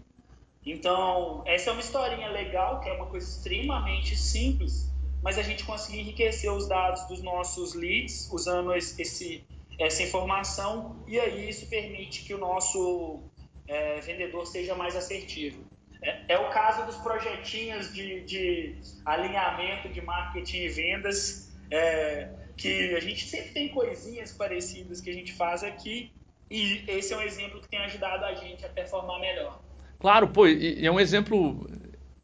Então, 0.65 1.43
essa 1.47 1.71
é 1.71 1.73
uma 1.73 1.81
historinha 1.81 2.29
legal, 2.29 2.81
que 2.81 2.89
é 2.89 2.93
uma 2.93 3.07
coisa 3.07 3.27
extremamente 3.27 4.15
simples, 4.17 4.93
mas 5.23 5.39
a 5.39 5.43
gente 5.43 5.65
conseguir 5.65 6.01
enriquecer 6.01 6.53
os 6.53 6.69
dados 6.69 7.07
dos 7.09 7.23
nossos 7.23 7.75
leads 7.75 8.29
usando 8.33 8.75
esse, 8.75 9.45
essa 9.79 10.03
informação 10.03 11.03
e 11.07 11.19
aí 11.19 11.49
isso 11.49 11.67
permite 11.67 12.25
que 12.25 12.35
o 12.35 12.39
nosso 12.39 13.23
é, 13.67 14.01
vendedor 14.01 14.47
seja 14.47 14.75
mais 14.75 14.97
assertivo. 14.97 15.63
É, 16.01 16.35
é, 16.35 16.39
o 16.39 16.49
caso 16.51 16.87
dos 16.87 16.97
projetinhos 16.97 17.93
de, 17.93 18.21
de, 18.23 18.77
alinhamento 19.05 19.89
de 19.89 20.01
marketing 20.01 20.59
e 20.59 20.69
vendas, 20.69 21.53
é, 21.71 22.29
que 22.57 22.95
a 22.95 23.01
gente 23.01 23.27
sempre 23.27 23.51
tem 23.51 23.69
coisinhas 23.69 24.33
parecidas 24.33 25.01
que 25.01 25.11
a 25.11 25.13
gente 25.13 25.33
faz 25.33 25.63
aqui 25.63 26.13
e 26.51 26.85
esse 26.89 27.13
é 27.13 27.17
um 27.17 27.23
exemplo 27.23 27.61
que 27.61 27.69
tem 27.69 27.81
ajudado 27.81 28.25
a 28.25 28.35
gente 28.35 28.65
a 28.65 28.69
performar 28.69 29.21
melhor. 29.21 29.61
Claro, 29.99 30.29
pô, 30.29 30.47
é 30.47 30.91
um 30.91 30.99
exemplo 30.99 31.69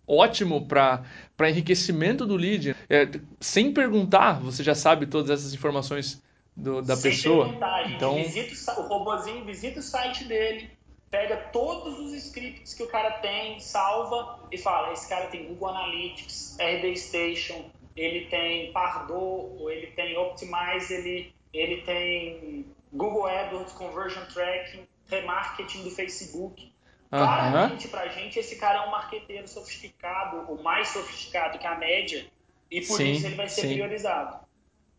ótimo 0.06 0.66
para 0.66 1.02
enriquecimento 1.48 2.26
do 2.26 2.36
lead. 2.36 2.76
É, 2.88 3.08
sem 3.40 3.72
perguntar, 3.72 4.40
você 4.40 4.62
já 4.62 4.74
sabe 4.74 5.06
todas 5.06 5.30
essas 5.30 5.54
informações 5.54 6.22
do, 6.56 6.82
da 6.82 6.96
sem 6.96 7.10
pessoa. 7.10 7.46
Perguntar, 7.46 7.82
gente 7.84 7.96
então... 7.96 8.14
visita 8.16 8.80
o, 8.80 8.84
o 8.84 8.88
robozinho 8.88 9.44
visita 9.44 9.80
o 9.80 9.82
site 9.82 10.24
dele, 10.24 10.70
pega 11.10 11.36
todos 11.52 11.98
os 11.98 12.12
scripts 12.12 12.74
que 12.74 12.82
o 12.82 12.88
cara 12.88 13.12
tem, 13.18 13.58
salva 13.60 14.40
e 14.50 14.58
fala: 14.58 14.92
esse 14.92 15.08
cara 15.08 15.26
tem 15.26 15.46
Google 15.46 15.68
Analytics, 15.68 16.56
RD 16.60 16.96
Station, 16.96 17.70
ele 17.96 18.26
tem 18.26 18.72
Pardot, 18.72 19.70
ele 19.70 19.88
tem 19.88 20.16
Optimize, 20.16 20.92
ele, 20.92 21.32
ele 21.52 21.82
tem 21.82 22.66
Google 22.92 23.26
AdWords, 23.26 23.72
Conversion 23.72 24.24
Tracking, 24.26 24.86
remarketing 25.08 25.82
do 25.82 25.90
Facebook. 25.90 26.72
Claramente, 27.18 27.88
para 27.88 28.03
a 28.03 28.09
gente, 28.09 28.38
esse 28.38 28.57
cara 28.57 28.81
é 28.81 28.88
um 28.88 28.90
marqueteiro 28.90 29.46
sofisticado, 29.46 30.53
o 30.53 30.62
mais 30.62 30.88
sofisticado 30.88 31.59
que 31.59 31.66
a 31.66 31.77
média, 31.77 32.27
e 32.70 32.81
por 32.81 32.96
sim, 32.96 33.12
isso 33.12 33.27
ele 33.27 33.37
vai 33.37 33.48
ser 33.48 33.62
sim. 33.62 33.74
priorizado. 33.74 34.38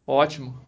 Ótimo. 0.07 0.65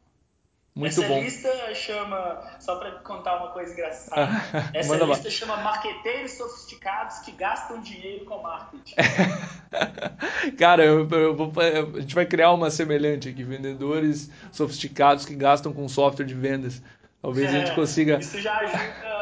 Muito 0.76 1.02
essa 1.02 1.08
bom. 1.08 1.20
lista 1.20 1.74
chama, 1.74 2.40
só 2.60 2.76
para 2.76 2.92
contar 3.00 3.38
uma 3.38 3.48
coisa 3.50 3.74
engraçada, 3.74 4.30
essa 4.76 4.96
lista 4.96 5.24
lá. 5.24 5.30
chama 5.32 5.58
marqueteiros 5.58 6.34
sofisticados 6.34 7.20
que 7.20 7.32
gastam 7.32 7.82
dinheiro 7.82 8.26
com 8.26 8.44
marketing. 8.44 8.94
Cara, 10.60 10.86
eu, 10.86 11.10
eu 11.10 11.54
a 11.96 12.00
gente 12.00 12.14
vai 12.14 12.28
criar 12.28 12.52
uma 12.52 12.70
semelhante 12.70 13.30
aqui, 13.30 13.44
vendedores 13.44 14.30
sofisticados 14.52 15.26
que 15.26 15.34
gastam 15.34 15.74
com 15.74 15.90
software 15.90 16.26
de 16.26 16.36
vendas. 16.36 16.84
Talvez 17.24 17.52
é, 17.52 17.56
a 17.56 17.60
gente 17.60 17.72
é, 17.72 17.76
consiga. 17.76 18.20
Isso 18.20 18.40
já 18.40 18.56
ajuda 18.60 19.17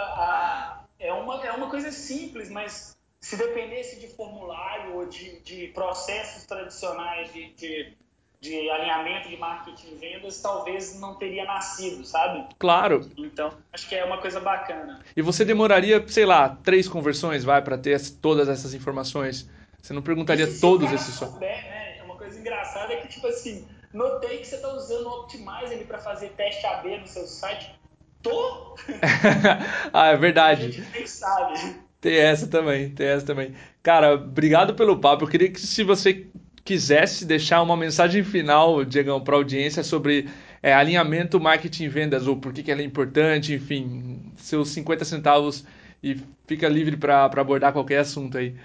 é 1.06 1.14
uma, 1.14 1.46
é 1.46 1.52
uma 1.52 1.70
coisa 1.70 1.92
simples, 1.92 2.50
mas 2.50 2.96
se 3.20 3.38
dependesse 3.38 4.00
de 4.00 4.08
formulário 4.08 4.96
ou 4.96 5.06
de, 5.08 5.40
de 5.42 5.68
processos 5.70 6.46
tradicionais 6.46 7.32
de, 7.34 7.54
de, 7.54 7.94
de, 8.40 8.70
alinhamento 8.70 9.30
de 9.30 9.38
marketing 9.38 9.94
e 9.94 9.96
vendas, 9.96 10.42
talvez 10.42 11.00
não 11.00 11.16
teria 11.16 11.46
nascido, 11.46 12.06
sabe? 12.06 12.48
Claro. 12.60 13.10
Então, 13.18 13.52
acho 13.74 13.90
que 13.90 13.96
é 13.96 14.04
uma 14.04 14.20
coisa 14.20 14.40
bacana. 14.40 15.02
E 15.16 15.22
você 15.22 15.44
demoraria, 15.44 16.08
sei 16.08 16.26
lá, 16.26 16.50
três 16.50 16.88
conversões, 16.88 17.44
vai, 17.44 17.62
para 17.62 17.78
ter 17.78 18.00
todas 18.22 18.48
essas 18.48 18.74
informações? 18.74 19.50
Você 19.82 19.94
não 19.94 20.02
perguntaria 20.02 20.48
se 20.48 20.62
todos 20.62 20.92
esses... 20.92 21.16
Souber, 21.16 21.64
né? 21.64 21.98
É 21.98 22.04
uma 22.04 22.18
coisa 22.18 22.40
engraçada 22.40 22.94
é 22.94 22.98
que, 22.98 23.08
tipo 23.08 23.28
assim, 23.28 23.68
notei 23.94 24.38
que 24.40 24.46
você 24.46 24.56
está 24.56 24.74
usando 24.74 25.08
o 25.08 25.22
Optimize 25.22 25.84
para 25.86 25.98
fazer 25.98 26.30
teste 26.30 26.66
AB 26.66 27.00
no 27.00 27.08
seu 27.08 27.26
site 27.26 27.74
Tô? 28.26 28.76
ah, 29.94 30.08
é 30.08 30.18
verdade. 30.18 30.66
A 30.66 30.72
gente 30.72 30.92
nem 30.92 31.06
sabe. 31.06 31.76
Tem 32.02 32.18
essa 32.18 32.48
também, 32.48 32.90
tem 32.90 33.06
essa 33.06 33.24
também. 33.24 33.54
Cara, 33.84 34.16
obrigado 34.16 34.74
pelo 34.74 34.98
papo. 34.98 35.26
Eu 35.26 35.28
queria 35.28 35.52
que 35.52 35.62
se 35.62 35.84
você 35.84 36.26
quisesse 36.64 37.24
deixar 37.24 37.62
uma 37.62 37.78
mensagem 37.78 38.24
final, 38.24 38.84
Diegão, 38.84 39.24
para 39.24 39.36
a 39.36 39.38
audiência 39.38 39.84
sobre 39.84 40.28
é, 40.64 40.74
alinhamento 40.74 41.40
marketing 41.40 41.84
e 41.84 41.90
vendas, 41.90 42.26
ou 42.26 42.36
por 42.36 42.52
que, 42.52 42.64
que 42.64 42.72
ela 42.72 42.82
é 42.82 42.84
importante, 42.84 43.54
enfim, 43.54 44.34
seus 44.38 44.70
50 44.70 45.06
centavos 45.06 45.64
e 46.02 46.20
fica 46.48 46.68
livre 46.68 46.98
para 46.98 47.26
abordar 47.26 47.74
qualquer 47.74 48.00
assunto 48.00 48.40
aí. 48.40 48.56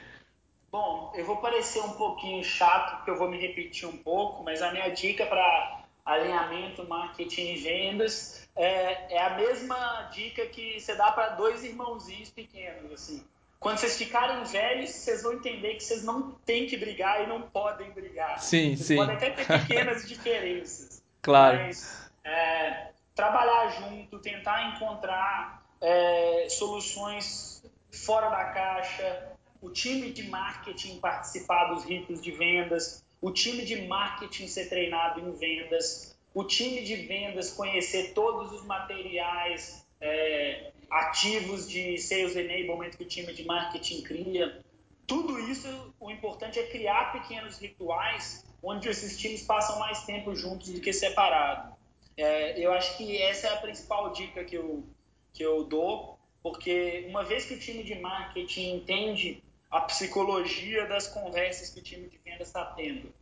Bom, 0.72 1.12
eu 1.14 1.26
vou 1.26 1.36
parecer 1.36 1.80
um 1.80 1.92
pouquinho 1.92 2.42
chato, 2.42 2.96
porque 2.96 3.10
eu 3.10 3.18
vou 3.18 3.30
me 3.30 3.38
repetir 3.38 3.86
um 3.86 3.98
pouco, 3.98 4.42
mas 4.42 4.62
a 4.62 4.72
minha 4.72 4.88
dica 4.88 5.26
para 5.26 5.82
alinhamento, 6.06 6.88
marketing 6.88 7.52
e 7.52 7.56
vendas 7.56 8.39
é, 8.60 9.14
é 9.14 9.22
a 9.22 9.36
mesma 9.36 10.10
dica 10.12 10.44
que 10.46 10.78
você 10.78 10.94
dá 10.94 11.10
para 11.12 11.30
dois 11.30 11.64
irmãozinhos 11.64 12.28
pequenos, 12.28 12.92
assim. 12.92 13.24
Quando 13.58 13.78
vocês 13.78 13.96
ficarem 13.96 14.44
velhos, 14.44 14.90
vocês 14.90 15.22
vão 15.22 15.32
entender 15.32 15.74
que 15.74 15.84
vocês 15.84 16.04
não 16.04 16.32
têm 16.44 16.66
que 16.66 16.76
brigar 16.76 17.24
e 17.24 17.26
não 17.26 17.42
podem 17.42 17.90
brigar. 17.90 18.38
Sim, 18.38 18.76
vocês 18.76 18.86
sim. 18.86 18.96
podem 18.96 19.16
até 19.16 19.30
ter 19.30 19.46
pequenas 19.46 20.04
diferenças. 20.08 21.02
Claro. 21.22 21.56
Mas 21.56 22.10
é, 22.22 22.88
trabalhar 23.14 23.68
junto, 23.80 24.18
tentar 24.18 24.76
encontrar 24.76 25.62
é, 25.80 26.46
soluções 26.50 27.62
fora 27.90 28.28
da 28.28 28.44
caixa, 28.44 29.32
o 29.62 29.70
time 29.70 30.12
de 30.12 30.28
marketing 30.28 31.00
participar 31.00 31.72
dos 31.72 31.84
ritos 31.84 32.20
de 32.20 32.30
vendas, 32.30 33.02
o 33.22 33.30
time 33.30 33.64
de 33.64 33.86
marketing 33.86 34.46
ser 34.48 34.68
treinado 34.68 35.20
em 35.20 35.32
vendas, 35.32 36.09
o 36.34 36.44
time 36.44 36.82
de 36.82 36.96
vendas 36.96 37.50
conhecer 37.50 38.12
todos 38.14 38.52
os 38.52 38.64
materiais 38.64 39.84
é, 40.00 40.72
ativos 40.90 41.68
de 41.68 41.98
sales 41.98 42.36
enablement 42.36 42.90
que 42.90 43.02
o 43.02 43.06
time 43.06 43.32
de 43.32 43.44
marketing 43.44 44.02
cria. 44.02 44.60
Tudo 45.06 45.38
isso, 45.38 45.94
o 45.98 46.10
importante 46.10 46.58
é 46.58 46.66
criar 46.66 47.12
pequenos 47.12 47.58
rituais 47.58 48.44
onde 48.62 48.88
esses 48.88 49.18
times 49.18 49.42
passam 49.42 49.78
mais 49.78 50.04
tempo 50.04 50.34
juntos 50.34 50.70
do 50.70 50.80
que 50.80 50.92
separados. 50.92 51.72
É, 52.16 52.58
eu 52.64 52.72
acho 52.72 52.96
que 52.96 53.20
essa 53.22 53.48
é 53.48 53.54
a 53.54 53.56
principal 53.56 54.12
dica 54.12 54.44
que 54.44 54.56
eu, 54.56 54.84
que 55.32 55.42
eu 55.42 55.64
dou, 55.64 56.18
porque 56.42 57.06
uma 57.08 57.24
vez 57.24 57.44
que 57.46 57.54
o 57.54 57.58
time 57.58 57.82
de 57.82 57.98
marketing 57.98 58.76
entende 58.76 59.42
a 59.70 59.80
psicologia 59.82 60.86
das 60.86 61.06
conversas 61.06 61.70
que 61.70 61.80
o 61.80 61.82
time 61.82 62.08
de 62.08 62.18
vendas 62.18 62.48
está 62.48 62.64
tendo, 62.64 63.12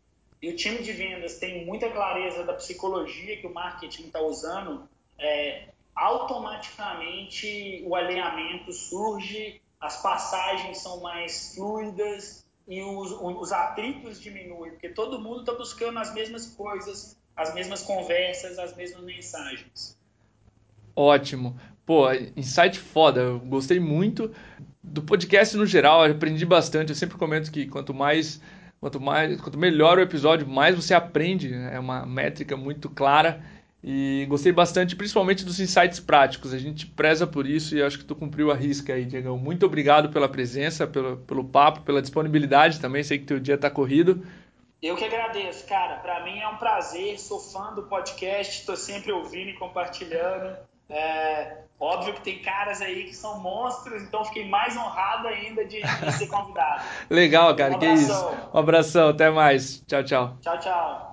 e 0.41 0.51
o 0.51 0.57
time 0.57 0.83
de 0.83 0.93
vendas 0.93 1.39
tem 1.39 1.67
muita 1.67 1.91
clareza 1.91 2.45
da 2.45 2.53
psicologia 2.55 3.37
que 3.37 3.47
o 3.47 3.53
marketing 3.53 4.05
está 4.07 4.21
usando, 4.21 4.89
é, 5.19 5.69
automaticamente 5.95 7.83
o 7.87 7.95
alinhamento 7.95 8.73
surge, 8.73 9.61
as 9.81 10.01
passagens 10.01 10.79
são 10.79 11.01
mais 11.01 11.55
fluidas 11.55 12.47
e 12.69 12.83
os, 12.83 13.13
os 13.13 13.53
atritos 13.53 14.21
diminuem, 14.21 14.73
porque 14.73 14.89
todo 14.91 15.21
mundo 15.21 15.41
está 15.41 15.55
buscando 15.55 15.99
as 15.99 16.13
mesmas 16.15 16.47
coisas, 16.47 17.17
as 17.35 17.55
mesmas 17.55 17.83
conversas, 17.83 18.59
as 18.59 18.77
mesmas 18.77 19.03
mensagens. 19.03 19.99
Ótimo. 20.95 21.59
Pô, 21.87 22.13
insight 22.37 22.79
foda, 22.79 23.21
eu 23.21 23.41
gostei 23.41 23.81
muito 23.81 24.35
do 24.83 25.03
podcast 25.03 25.57
no 25.57 25.65
geral, 25.65 26.05
aprendi 26.05 26.45
bastante. 26.45 26.91
Eu 26.91 26.97
sempre 26.97 27.17
comento 27.17 27.51
que 27.51 27.67
quanto 27.67 27.95
mais 27.95 28.41
Quanto, 28.81 29.01
mais, 29.01 29.41
quanto 29.41 29.59
melhor 29.59 29.99
o 29.99 30.01
episódio, 30.01 30.47
mais 30.47 30.77
você 30.77 30.95
aprende. 30.95 31.53
É 31.53 31.79
uma 31.79 32.07
métrica 32.07 32.57
muito 32.57 32.89
clara. 32.89 33.43
E 33.83 34.27
gostei 34.29 34.51
bastante, 34.51 34.97
principalmente 34.97 35.45
dos 35.45 35.61
insights 35.61 36.01
práticos. 36.01 36.53
A 36.53 36.59
gente 36.59 36.87
preza 36.87 37.27
por 37.27 37.47
isso 37.47 37.77
e 37.77 37.83
acho 37.83 37.99
que 37.99 38.05
tu 38.05 38.15
cumpriu 38.15 38.51
a 38.51 38.55
risca 38.55 38.93
aí, 38.93 39.05
Diego. 39.05 39.37
Muito 39.37 39.67
obrigado 39.67 40.11
pela 40.11 40.29
presença, 40.29 40.87
pelo, 40.87 41.17
pelo 41.19 41.45
papo, 41.45 41.83
pela 41.83 42.03
disponibilidade 42.03 42.81
também. 42.81 43.03
Sei 43.03 43.19
que 43.19 43.25
teu 43.25 43.39
dia 43.39 43.55
está 43.55 43.71
corrido. 43.71 44.25
Eu 44.83 44.97
que 44.97 45.05
agradeço, 45.05 45.67
cara. 45.67 45.97
Para 45.97 46.25
mim 46.25 46.39
é 46.39 46.49
um 46.49 46.57
prazer. 46.57 47.19
Sou 47.19 47.41
fã 47.41 47.73
do 47.75 47.85
podcast, 47.85 48.61
estou 48.61 48.77
sempre 48.77 49.13
ouvindo 49.13 49.51
e 49.51 49.55
compartilhando. 49.55 50.57
É, 50.91 51.59
óbvio 51.79 52.15
que 52.15 52.23
tem 52.23 52.43
caras 52.43 52.81
aí 52.81 53.05
que 53.05 53.15
são 53.15 53.41
monstros, 53.41 54.03
então 54.03 54.25
fiquei 54.25 54.49
mais 54.49 54.77
honrado 54.77 55.29
ainda 55.29 55.65
de, 55.65 55.83
de 55.83 56.13
ser 56.13 56.27
convidado. 56.29 56.83
Legal, 57.11 57.55
cara, 57.55 57.77
um 57.77 57.79
que 57.79 57.87
isso. 57.87 58.31
Um 58.55 58.59
abração, 58.59 59.11
até 59.11 59.31
mais. 59.31 59.83
Tchau, 59.87 60.03
tchau. 60.03 60.39
Tchau, 60.41 60.59
tchau. 60.59 61.08